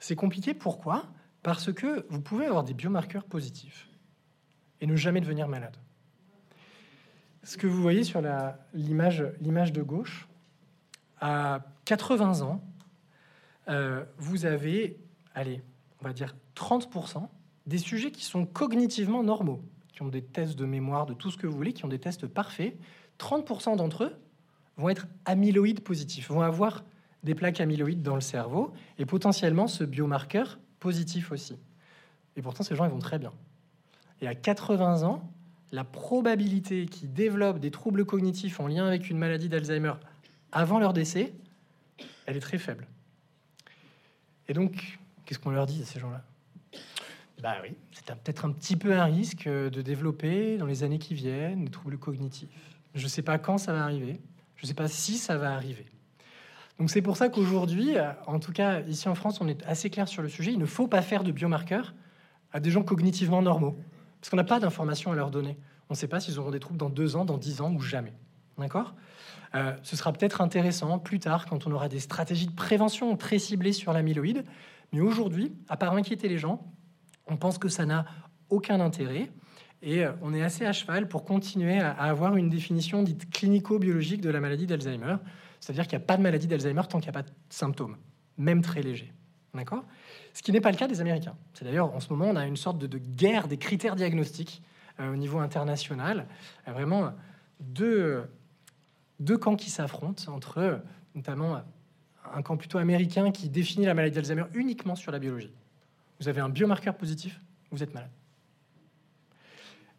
[0.00, 1.04] C'est compliqué pourquoi?
[1.42, 3.86] Parce que vous pouvez avoir des biomarqueurs positifs
[4.80, 5.76] et ne jamais devenir malade.
[7.42, 8.22] Ce que vous voyez sur
[8.72, 10.26] l'image de gauche,
[11.20, 12.64] à 80 ans,
[13.68, 14.98] euh, vous avez,
[15.34, 15.62] allez,
[16.02, 17.28] on va dire 30%
[17.66, 19.62] des sujets qui sont cognitivement normaux,
[19.92, 22.00] qui ont des tests de mémoire, de tout ce que vous voulez, qui ont des
[22.00, 22.76] tests parfaits,
[23.18, 24.16] 30% d'entre eux
[24.76, 26.82] vont être amyloïdes positifs, vont avoir
[27.22, 31.56] des plaques amyloïdes dans le cerveau et potentiellement ce biomarqueur positif aussi.
[32.36, 33.32] Et pourtant, ces gens, ils vont très bien.
[34.20, 35.30] Et à 80 ans,
[35.70, 39.94] la probabilité qu'ils développent des troubles cognitifs en lien avec une maladie d'Alzheimer
[40.50, 41.32] avant leur décès,
[42.26, 42.88] elle est très faible.
[44.48, 44.98] Et donc,
[45.32, 46.20] Qu'est-ce qu'on leur dit à ces gens-là?
[47.42, 50.98] Bah oui, c'est peut-être un petit peu un risque euh, de développer dans les années
[50.98, 52.50] qui viennent des troubles cognitifs.
[52.94, 54.20] Je ne sais pas quand ça va arriver,
[54.56, 55.86] je ne sais pas si ça va arriver.
[56.78, 59.88] Donc c'est pour ça qu'aujourd'hui, euh, en tout cas ici en France, on est assez
[59.88, 60.52] clair sur le sujet.
[60.52, 61.94] Il ne faut pas faire de biomarqueurs
[62.52, 63.78] à des gens cognitivement normaux,
[64.20, 65.56] parce qu'on n'a pas d'informations à leur donner.
[65.88, 67.80] On ne sait pas s'ils auront des troubles dans deux ans, dans dix ans ou
[67.80, 68.12] jamais.
[68.58, 68.94] D'accord?
[69.54, 73.38] Euh, Ce sera peut-être intéressant plus tard quand on aura des stratégies de prévention très
[73.38, 74.44] ciblées sur l'amyloïde,
[74.92, 76.72] mais aujourd'hui, à part inquiéter les gens,
[77.26, 78.04] on pense que ça n'a
[78.50, 79.30] aucun intérêt.
[79.80, 84.20] Et euh, on est assez à cheval pour continuer à, avoir une définition dite clinico-biologique
[84.20, 85.16] de la maladie d'Alzheimer.
[85.60, 87.96] C'est-à-dire qu'il n'y a pas de maladie d'Alzheimer tant qu'il n'y a pas de symptômes,
[88.36, 89.12] même très légers.
[89.54, 89.84] D'accord?
[90.32, 91.36] Ce qui n'est pas le cas des Américains.
[91.52, 94.62] C'est d'ailleurs, en ce moment, on a une sorte de, guerre des critères diagnostiques
[95.00, 96.26] euh, au niveau international.
[96.66, 97.12] Vraiment,
[97.60, 98.24] deux,
[99.20, 100.80] deux camps qui s'affrontent entre,
[101.14, 101.60] notamment,
[102.34, 105.52] un camp plutôt américain qui définit la maladie d'Alzheimer uniquement sur la biologie.
[106.20, 107.40] Vous avez un biomarqueur positif,
[107.70, 108.10] vous êtes malade.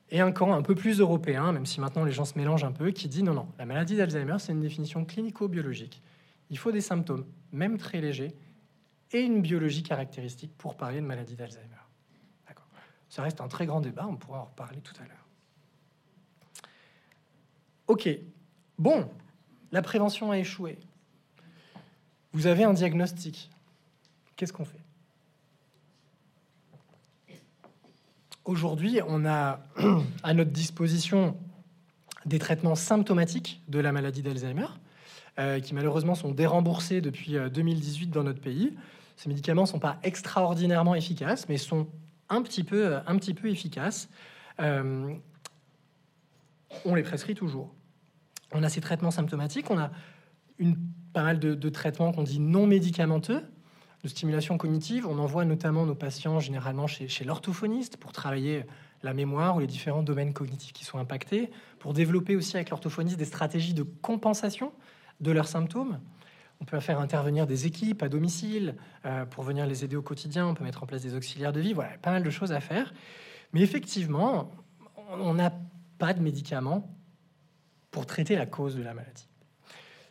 [0.09, 2.71] Et un camp un peu plus européen, même si maintenant les gens se mélangent un
[2.71, 6.01] peu, qui dit non, non, la maladie d'Alzheimer, c'est une définition clinico-biologique.
[6.49, 8.35] Il faut des symptômes, même très légers,
[9.11, 11.67] et une biologie caractéristique pour parler de maladie d'Alzheimer.
[12.47, 12.67] D'accord.
[13.09, 15.27] Ça reste un très grand débat, on pourra en reparler tout à l'heure.
[17.87, 18.09] Ok,
[18.77, 19.09] bon,
[19.71, 20.77] la prévention a échoué.
[22.33, 23.49] Vous avez un diagnostic.
[24.35, 24.79] Qu'est-ce qu'on fait?
[28.43, 29.59] Aujourd'hui, on a
[30.23, 31.37] à notre disposition
[32.25, 34.65] des traitements symptomatiques de la maladie d'Alzheimer,
[35.37, 38.75] euh, qui malheureusement sont déremboursés depuis 2018 euh, dans notre pays.
[39.15, 41.87] Ces médicaments ne sont pas extraordinairement efficaces, mais sont
[42.29, 44.09] un petit peu, un petit peu efficaces.
[44.59, 45.13] Euh,
[46.83, 47.71] on les prescrit toujours.
[48.51, 49.91] On a ces traitements symptomatiques, on a
[50.57, 50.77] une
[51.13, 53.43] pas mal de, traitements qu'on dit non médicamenteux,
[54.03, 55.07] de stimulation cognitive.
[55.07, 58.65] On envoie notamment nos patients généralement chez, l'orthophoniste pour travailler
[59.03, 63.17] la mémoire ou les différents domaines cognitifs qui sont impactés, pour développer aussi avec l'orthophoniste
[63.17, 64.71] des stratégies de compensation
[65.19, 65.99] de leurs symptômes.
[66.61, 70.47] On peut faire intervenir des équipes à domicile euh, pour venir les aider au quotidien.
[70.47, 71.73] On peut mettre en place des auxiliaires de vie.
[71.73, 72.93] Voilà, pas mal de choses à faire.
[73.51, 74.51] Mais effectivement,
[75.09, 75.53] on n'a
[75.97, 76.89] pas de médicaments
[77.91, 79.27] pour traiter la cause de la maladie.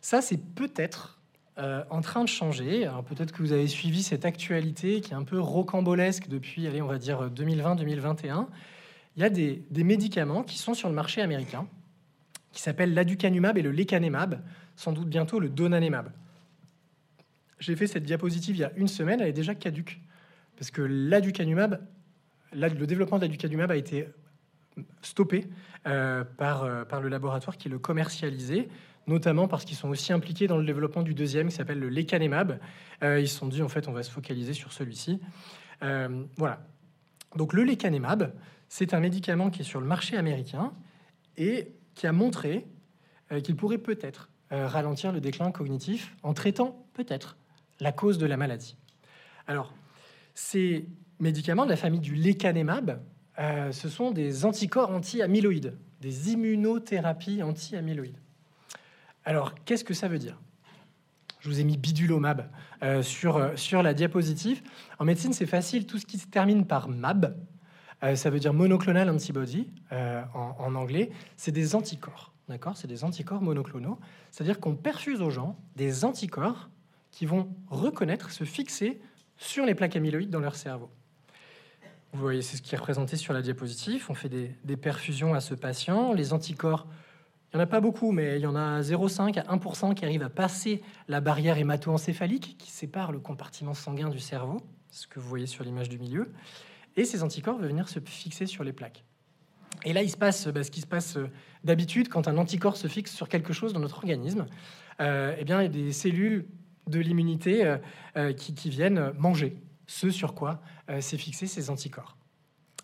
[0.03, 1.17] Ça, c'est peut-être
[1.57, 2.91] euh, en train de changer.
[3.07, 6.87] Peut-être que vous avez suivi cette actualité qui est un peu rocambolesque depuis, allez, on
[6.87, 8.47] va dire 2020-2021.
[9.15, 11.67] Il y a des, des, médicaments qui sont sur le marché américain,
[12.51, 14.41] qui s'appellent l'aducanumab et le lecanemab,
[14.75, 16.11] sans doute bientôt le donanemab.
[17.59, 20.01] J'ai fait cette diapositive il y a une semaine, elle est déjà caduque.
[20.57, 21.79] Parce que l'aducanumab,
[22.51, 24.09] le développement de l'aducanumab a été
[25.01, 25.47] stoppé
[25.87, 28.67] euh, par, euh, par le laboratoire qui le commercialisait,
[29.07, 32.59] notamment parce qu'ils sont aussi impliqués dans le développement du deuxième qui s'appelle le lecanemab.
[33.03, 35.19] Euh, ils se sont dit, en fait, on va se focaliser sur celui-ci.
[36.37, 36.65] voilà.
[37.35, 38.33] Donc le lecanemab,
[38.69, 40.71] c'est un médicament qui est sur le marché américain
[41.35, 42.67] et qui a montré
[43.43, 47.35] qu'il pourrait peut-être ralentir le déclin cognitif en traitant peut-être
[47.79, 48.77] la cause de la maladie.
[49.47, 49.73] Alors,
[50.33, 50.87] ces
[51.19, 53.01] médicaments de la famille du lecanemab,
[53.39, 58.17] euh, ce sont des anticorps anti-amyloïdes, des immunothérapies anti-amyloïdes.
[59.25, 60.39] Alors, qu'est-ce que ça veut dire?
[61.39, 62.49] Je vous ai mis bidulomab
[62.83, 64.61] euh, sur, euh, sur la diapositive.
[64.99, 67.37] En médecine, c'est facile, tout ce qui se termine par mab,
[68.15, 72.33] ça veut dire monoclonal antibody en, en anglais, c'est des anticorps.
[72.49, 72.75] D'accord?
[72.75, 73.97] C'est des anticorps monoclonaux.
[74.29, 76.69] C'est-à-dire qu'on perfuse aux gens des anticorps
[77.11, 78.99] qui vont reconnaître, se fixer
[79.37, 80.89] sur les plaques amyloïdes dans leur cerveau.
[82.11, 84.05] Vous voyez, c'est ce qui est représenté sur la diapositive.
[84.09, 86.13] On fait des, perfusions à ce patient.
[86.13, 86.87] Les anticorps,
[87.53, 90.05] il n'y en a pas beaucoup, mais il y en a 0,5 à 1% qui
[90.05, 94.57] arrivent à passer la barrière hémato-encéphalique qui sépare le compartiment sanguin du cerveau,
[94.89, 96.31] ce que vous voyez sur l'image du milieu.
[96.95, 99.03] Et ces anticorps vont venir se fixer sur les plaques.
[99.85, 101.29] Et là, il se passe bah, ce qui se passe euh,
[101.63, 104.45] d'habitude quand un anticorps se fixe sur quelque chose dans notre organisme.
[105.01, 106.45] Euh, eh bien, il y a des cellules
[106.87, 107.77] de l'immunité euh,
[108.17, 110.61] euh, qui, viennent manger ce sur quoi
[110.99, 112.17] s'est fixé ces anticorps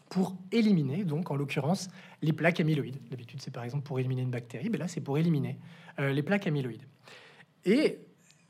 [0.09, 1.87] pour éliminer, donc en l'occurrence,
[2.21, 2.97] les plaques amyloïdes.
[3.09, 5.59] D'habitude, c'est par exemple pour éliminer une bactérie, mais là, c'est pour éliminer
[5.99, 6.85] les plaques amyloïdes.
[7.65, 7.99] Et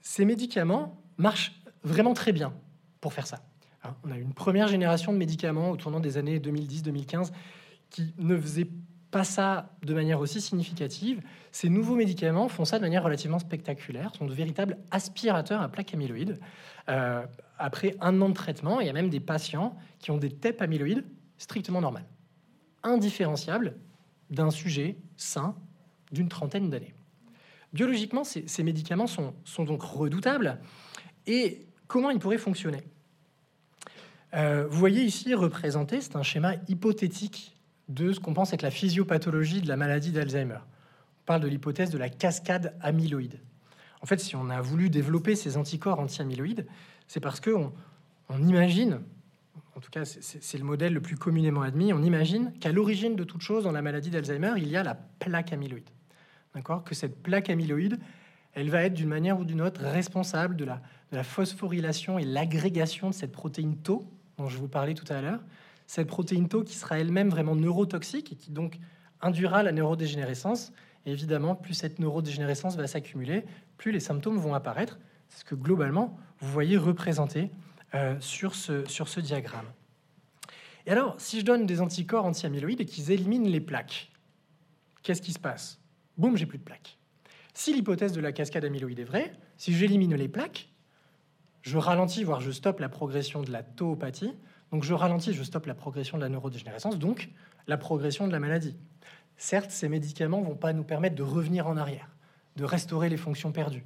[0.01, 2.53] ces médicaments marchent vraiment très bien
[3.01, 3.41] pour faire ça.
[3.83, 7.31] Hein, on a une première génération de médicaments au tournant des années 2010-2015
[7.89, 8.69] qui ne faisaient
[9.11, 11.21] pas ça de manière aussi significative.
[11.51, 15.93] Ces nouveaux médicaments font ça de manière relativement spectaculaire, sont de véritables aspirateurs à plaques
[15.93, 16.39] amyloïdes.
[16.89, 17.25] Euh,
[17.57, 20.61] après un an de traitement, il y a même des patients qui ont des TEP
[20.61, 21.05] amyloïdes
[21.39, 22.05] strictement normales,
[22.83, 23.75] indifférenciables
[24.29, 25.55] d'un sujet sain
[26.11, 26.93] d'une trentaine d'années.
[27.73, 30.59] Biologiquement, ces, médicaments sont, donc redoutables.
[31.27, 32.83] Et comment ils pourraient fonctionner?
[34.33, 37.55] Euh, Vous voyez ici représenté, c'est un schéma hypothétique
[37.87, 40.59] de ce qu'on pense être la physiopathologie de la maladie d'Alzheimer.
[41.21, 43.39] On parle de l'hypothèse de la cascade amyloïde.
[44.01, 46.65] En fait, si on a voulu développer ces anticorps anti-amyloïdes,
[47.07, 47.73] c'est parce qu'on
[48.29, 48.99] on imagine,
[49.79, 53.23] en tout cas c'est le modèle le plus communément admis, on imagine qu'à l'origine de
[53.23, 55.89] toute chose dans la maladie d'Alzheimer, il y a la plaque amyloïde.
[56.53, 56.83] D'accord?
[56.83, 57.97] Que cette plaque amyloïde,
[58.55, 60.81] elle va être d'une manière ou d'une autre responsable de la,
[61.13, 64.03] de la phosphorylation et l'agrégation de cette protéine Tau
[64.37, 65.39] dont je vous parlais tout à l'heure,
[65.87, 68.79] cette protéine tau qui sera elle-même vraiment neurotoxique et qui donc
[69.21, 70.73] induira la neurodégénérescence.
[71.05, 73.45] Et évidemment, plus cette neurodégénérescence va s'accumuler,
[73.77, 74.99] plus les symptômes vont apparaître.
[75.29, 77.49] C'est ce que globalement, vous voyez représenté
[77.95, 79.67] euh, sur, ce, sur ce diagramme.
[80.85, 84.11] Et alors, si je donne des anticorps anti-amyloïdes et qu'ils éliminent les plaques,
[85.03, 85.79] qu'est-ce qui se passe?
[86.17, 86.97] Boum, j'ai plus de plaques.
[87.53, 90.69] Si l'hypothèse de la cascade amyloïde est vraie, si j'élimine les plaques,
[91.61, 94.33] je ralentis, voire je stoppe la progression de la tauopathie,
[94.71, 97.29] donc je ralentis, je stoppe la progression de la neurodégénérescence, donc
[97.67, 98.77] la progression de la maladie.
[99.35, 102.09] Certes, ces médicaments vont pas nous permettre de revenir en arrière,
[102.55, 103.85] de restaurer les fonctions perdues.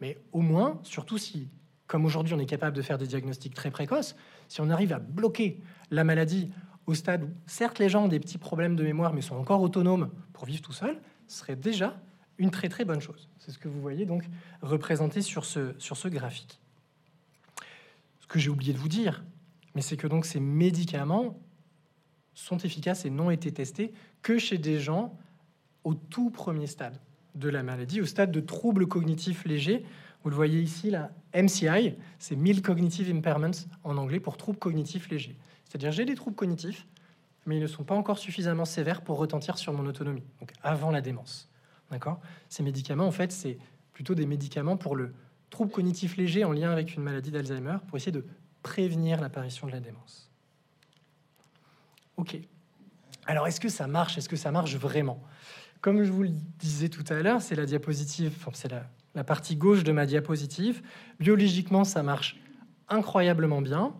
[0.00, 1.48] Mais au moins, surtout si,
[1.86, 4.16] comme aujourd'hui, on est capable de faire des diagnostics très précoces,
[4.48, 5.60] si on arrive à bloquer
[5.90, 6.50] la maladie
[6.86, 9.60] au stade où, certes, les gens ont des petits problèmes de mémoire, mais sont encore
[9.60, 12.00] autonomes pour vivre tout seuls, ce serait déjà
[12.38, 13.28] une très très bonne chose.
[13.38, 14.24] C'est ce que vous voyez donc
[14.62, 16.60] représenté sur ce, sur ce graphique.
[18.20, 19.24] Ce que j'ai oublié de vous dire,
[19.74, 21.38] mais c'est que donc ces médicaments
[22.34, 25.16] sont efficaces et n'ont été testés que chez des gens
[25.84, 26.98] au tout premier stade
[27.34, 29.84] de la maladie, au stade de troubles cognitifs légers.
[30.24, 35.10] Vous le voyez ici, la MCI, c'est Mild Cognitive Impairments en anglais pour troubles cognitifs
[35.10, 35.36] légers.
[35.66, 36.86] C'est-à-dire j'ai des troubles cognitifs,
[37.44, 40.90] mais ils ne sont pas encore suffisamment sévères pour retentir sur mon autonomie, donc avant
[40.90, 41.50] la démence.
[41.90, 42.20] D'accord?
[42.48, 43.58] Ces médicaments, en fait, c'est
[43.92, 45.14] plutôt des médicaments pour le
[45.50, 48.24] trouble cognitif léger en lien avec une maladie d'Alzheimer, pour essayer de
[48.62, 50.30] prévenir l'apparition de la démence.
[52.16, 52.38] Ok.
[53.26, 54.16] Alors, est-ce que ça marche?
[54.16, 55.22] Est-ce que ça marche vraiment?
[55.82, 59.24] Comme je vous le disais tout à l'heure, c'est la diapositive, enfin, c'est la la
[59.24, 60.82] partie gauche de ma diapositive.
[61.20, 62.40] Biologiquement, ça marche
[62.88, 63.94] incroyablement bien.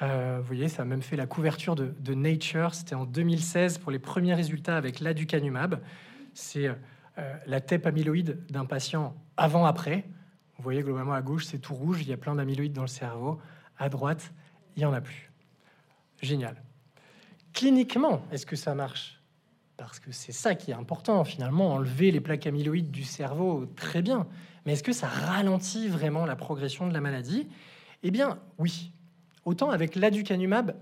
[0.00, 2.74] Euh, vous voyez, ça a même fait la couverture de, Nature.
[2.74, 5.80] C'était en 2016 pour les premiers résultats avec l'aducanumab.
[6.34, 6.74] C'est euh,
[7.46, 10.04] la TEP amyloïde d'un patient avant-après.
[10.56, 12.02] Vous voyez, globalement, à gauche, c'est tout rouge.
[12.02, 13.40] Il y a plein d'amyloïdes dans le cerveau.
[13.76, 14.32] À droite,
[14.76, 15.30] il n'y en a plus.
[16.22, 16.62] Génial.
[17.52, 19.17] Cliniquement, est-ce que ça marche
[19.78, 24.02] Parce que c'est ça qui est important, finalement, enlever les plaques amyloïdes du cerveau, très
[24.02, 24.26] bien.
[24.66, 27.48] Mais est-ce que ça ralentit vraiment la progression de la maladie?
[28.02, 28.90] Eh bien, oui.
[29.44, 30.74] Autant avec l'aducanumab,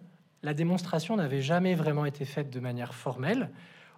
[0.43, 3.51] la démonstration n'avait jamais vraiment été faite de manière formelle.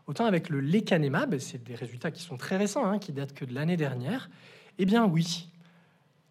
[0.08, 3.44] Autant avec le lecanemab, c'est des résultats qui sont très récents, hein, qui datent que
[3.44, 4.28] de l'année dernière.
[4.78, 5.48] Eh bien, oui.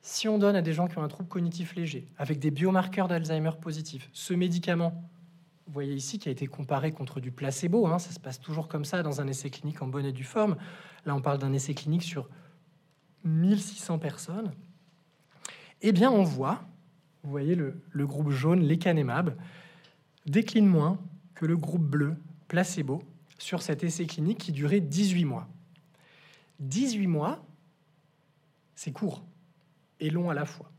[0.01, 3.07] Si on donne à des gens qui ont un trouble cognitif léger, avec des biomarqueurs
[3.07, 5.09] d'Alzheimer positifs, ce médicament
[5.67, 7.87] vous voyez ici, qui a été comparé contre du placebo.
[7.87, 10.23] Hein, ça se passe toujours comme ça dans un essai clinique en bonne et due
[10.23, 10.55] forme.
[11.05, 12.29] Là, on parle d'un essai clinique sur
[13.25, 14.51] 1600 personnes.
[15.81, 16.63] Eh bien, on voit,
[17.23, 19.35] vous voyez le, groupe jaune, lecanemab,
[20.25, 20.99] décline moins
[21.35, 22.15] que le groupe bleu,
[22.47, 23.03] placebo,
[23.37, 25.47] sur cet essai clinique qui durait 18 mois.
[26.59, 27.45] 18 mois,
[28.73, 29.23] c'est court
[29.99, 30.71] et long à la fois.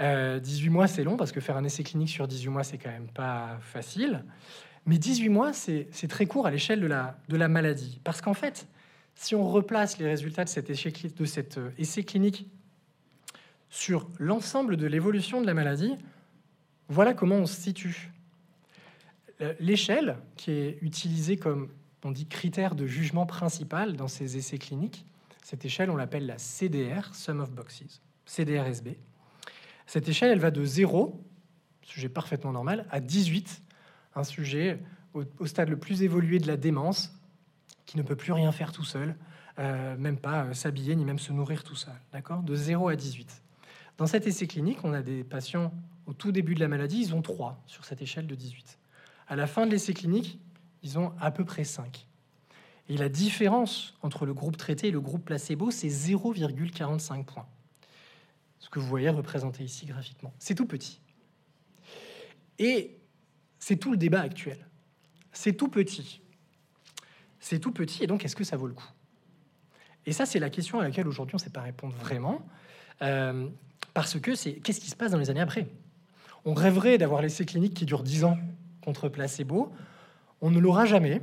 [0.00, 2.78] 18 euh, mois, c'est long parce que faire un essai clinique sur 18 mois, c'est
[2.78, 4.24] quand même pas facile.
[4.86, 8.00] Mais 18 mois, c'est très court à l'échelle de la, maladie.
[8.02, 8.66] Parce qu'en fait,
[9.14, 12.48] si on replace les résultats de cet, essai, de cet euh, essai clinique
[13.68, 15.96] sur l'ensemble de l'évolution de la maladie,
[16.88, 18.10] voilà comment on se situe.
[19.42, 21.68] Euh, l'échelle, qui est utilisée comme
[22.04, 25.04] on dit critère de jugement principal dans ces essais cliniques,
[25.42, 28.96] cette échelle, on l'appelle la CDR, Sum of Boxes, CDR-SB.
[29.90, 31.20] Cette échelle, elle va de 0,
[31.82, 33.60] sujet parfaitement normal, à 18,
[34.14, 34.78] un sujet
[35.14, 37.12] au, stade le plus évolué de la démence,
[37.86, 39.16] qui ne peut plus rien faire tout seul,
[39.58, 41.96] euh, même pas euh, s'habiller ni même se nourrir tout seul.
[42.12, 42.44] D'accord?
[42.44, 43.42] De 0 à 18.
[43.98, 45.74] Dans cet essai clinique, on a des patients
[46.06, 48.78] au tout début de la maladie, ils ont 3 sur cette échelle de 18.
[49.26, 50.38] À la fin de l'essai clinique,
[50.84, 52.06] ils ont à peu près 5.
[52.88, 57.48] Et la différence entre le groupe traité et le groupe placebo, c'est 0,45 points
[58.60, 60.32] ce que vous voyez représenté ici graphiquement.
[60.38, 61.00] C'est tout petit.
[62.58, 62.98] Et
[63.58, 64.58] c'est tout le débat actuel.
[65.32, 66.20] C'est tout petit.
[67.40, 68.90] C'est tout petit, et donc est-ce que ça vaut le coup?
[70.04, 72.46] Et ça, c'est la question à laquelle aujourd'hui on ne sait pas répondre vraiment,
[73.00, 73.48] euh,
[73.94, 75.66] parce que c'est qu'est-ce qui se passe dans les années après?
[76.44, 78.38] On rêverait d'avoir l'essai clinique qui dure 10 ans
[78.82, 79.72] contre placebo.
[80.42, 81.22] On ne l'aura jamais,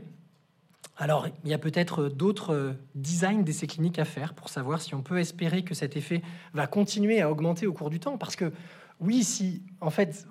[0.95, 4.95] alors, il y a peut-être d'autres euh, designs d'essais cliniques à faire pour savoir si
[4.95, 6.23] on peut espérer que cet effet
[6.53, 8.17] va continuer à augmenter au cours du temps.
[8.17, 8.51] Parce que,
[8.99, 10.27] oui, si en fait,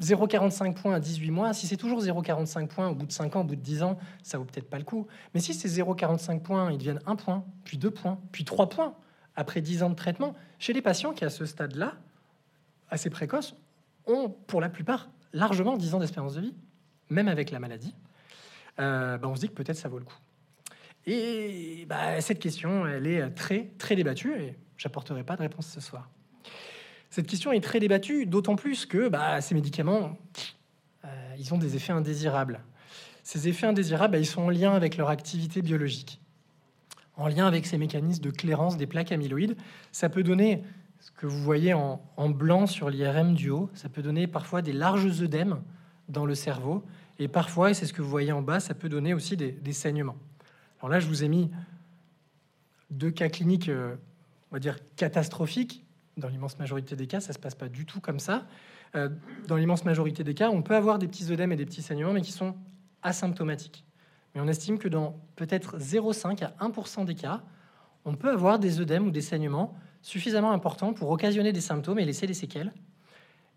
[0.00, 3.40] 0,45 points à 18 mois, si c'est toujours 0,45 points au bout de 5 ans,
[3.42, 5.06] au bout de 10 ans, ça vaut peut-être pas le coup.
[5.32, 8.94] Mais si ces 0,45 points, ils deviennent 1 point, puis 2 points, puis 3 points
[9.36, 11.94] après 10 ans de traitement, chez les patients qui, à ce stade-là,
[12.90, 13.54] assez précoce,
[14.06, 16.54] ont pour la plupart largement 10 ans d'espérance de vie,
[17.10, 17.94] même avec la maladie.
[18.78, 20.18] Euh, bah, on se dit que peut-être ça vaut le coup.
[21.06, 25.80] Et bah, cette question, elle est très, très débattue et j'apporterai pas de réponse ce
[25.80, 26.08] soir.
[27.10, 30.18] Cette question est très débattue, d'autant plus que bah, ces médicaments,
[31.04, 31.08] euh,
[31.38, 32.60] ils ont des effets indésirables.
[33.22, 36.20] Ces effets indésirables, ils sont en lien avec leur activité biologique,
[37.16, 39.56] en lien avec ces mécanismes de clairance des plaques amyloïdes.
[39.92, 40.64] Ça peut donner,
[40.98, 44.60] ce que vous voyez en, en blanc sur l'IRM du haut, ça peut donner parfois
[44.60, 45.62] des larges œdèmes
[46.08, 46.84] dans le cerveau
[47.18, 49.72] et parfois, et c'est ce que vous voyez en bas, ça peut donner aussi des,
[49.72, 50.16] saignements.
[50.80, 51.50] Alors là, je vous ai mis
[52.90, 53.94] deux cas cliniques, euh,
[54.50, 55.84] on va dire catastrophiques.
[56.16, 58.46] Dans l'immense majorité des cas, ça se passe pas du tout comme ça.
[58.94, 59.08] Euh,
[59.48, 62.12] dans l'immense majorité des cas, on peut avoir des petits œdèmes et des petits saignements,
[62.12, 62.54] mais qui sont
[63.02, 63.84] asymptomatiques.
[64.34, 67.42] Mais on estime que dans peut-être 0,5 à 1% des cas,
[68.04, 72.04] on peut avoir des œdèmes ou des saignements suffisamment importants pour occasionner des symptômes et
[72.04, 72.72] laisser des séquelles.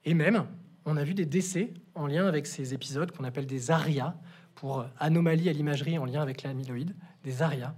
[0.06, 0.46] Et même,
[0.86, 4.16] on a vu des décès en lien avec ces épisodes qu'on appelle des ARIA,
[4.58, 7.76] pour anomalies à l'imagerie en lien avec l'amyloïde, des ARIA.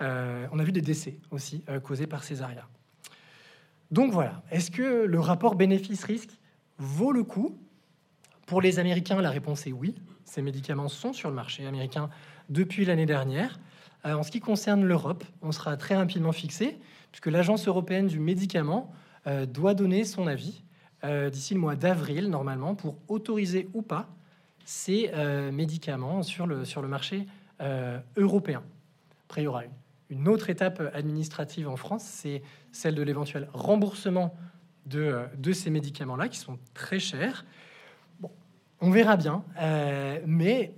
[0.00, 2.66] Euh, on a vu des décès aussi euh, causés par ces ARIA.
[3.90, 6.30] Donc voilà, est-ce que le rapport bénéfice-risque
[6.78, 7.58] vaut le coup?
[8.46, 9.94] Pour les Américains, la réponse est oui.
[10.24, 12.08] Ces médicaments sont sur le marché américain
[12.48, 13.58] depuis l'année dernière.
[14.06, 16.78] Euh, en ce qui concerne l'Europe, on sera très rapidement fixé,
[17.10, 18.92] puisque l'Agence européenne du médicament
[19.46, 20.64] doit donner son avis
[21.04, 24.08] euh, d'ici le mois d'avril, normalement, pour autoriser ou pas
[24.64, 27.26] ces euh, médicaments sur le, sur le marché
[27.60, 28.62] euh, européen.
[29.24, 29.62] Après, il y aura
[30.10, 34.36] une, autre étape administrative en France, c'est celle de l'éventuel remboursement
[34.86, 37.44] de, de ces médicaments-là, qui sont très chers.
[38.20, 38.30] Bon,
[38.80, 39.42] on verra bien,
[40.26, 40.74] mais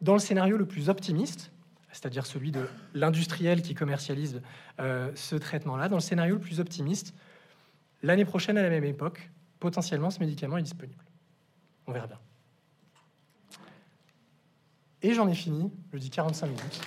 [0.00, 1.52] dans le scénario le plus optimiste,
[1.92, 4.42] c'est-à-dire celui de l'industriel qui commercialise
[4.78, 5.88] ce traitement-là.
[5.88, 7.14] Dans le scénario le plus optimiste,
[8.02, 9.30] l'année prochaine, à la même époque,
[9.64, 11.02] potentiellement, ce médicament est disponible.
[11.86, 12.18] On verra bien.
[15.00, 16.80] Et j'en ai fini, je dis 45 minutes.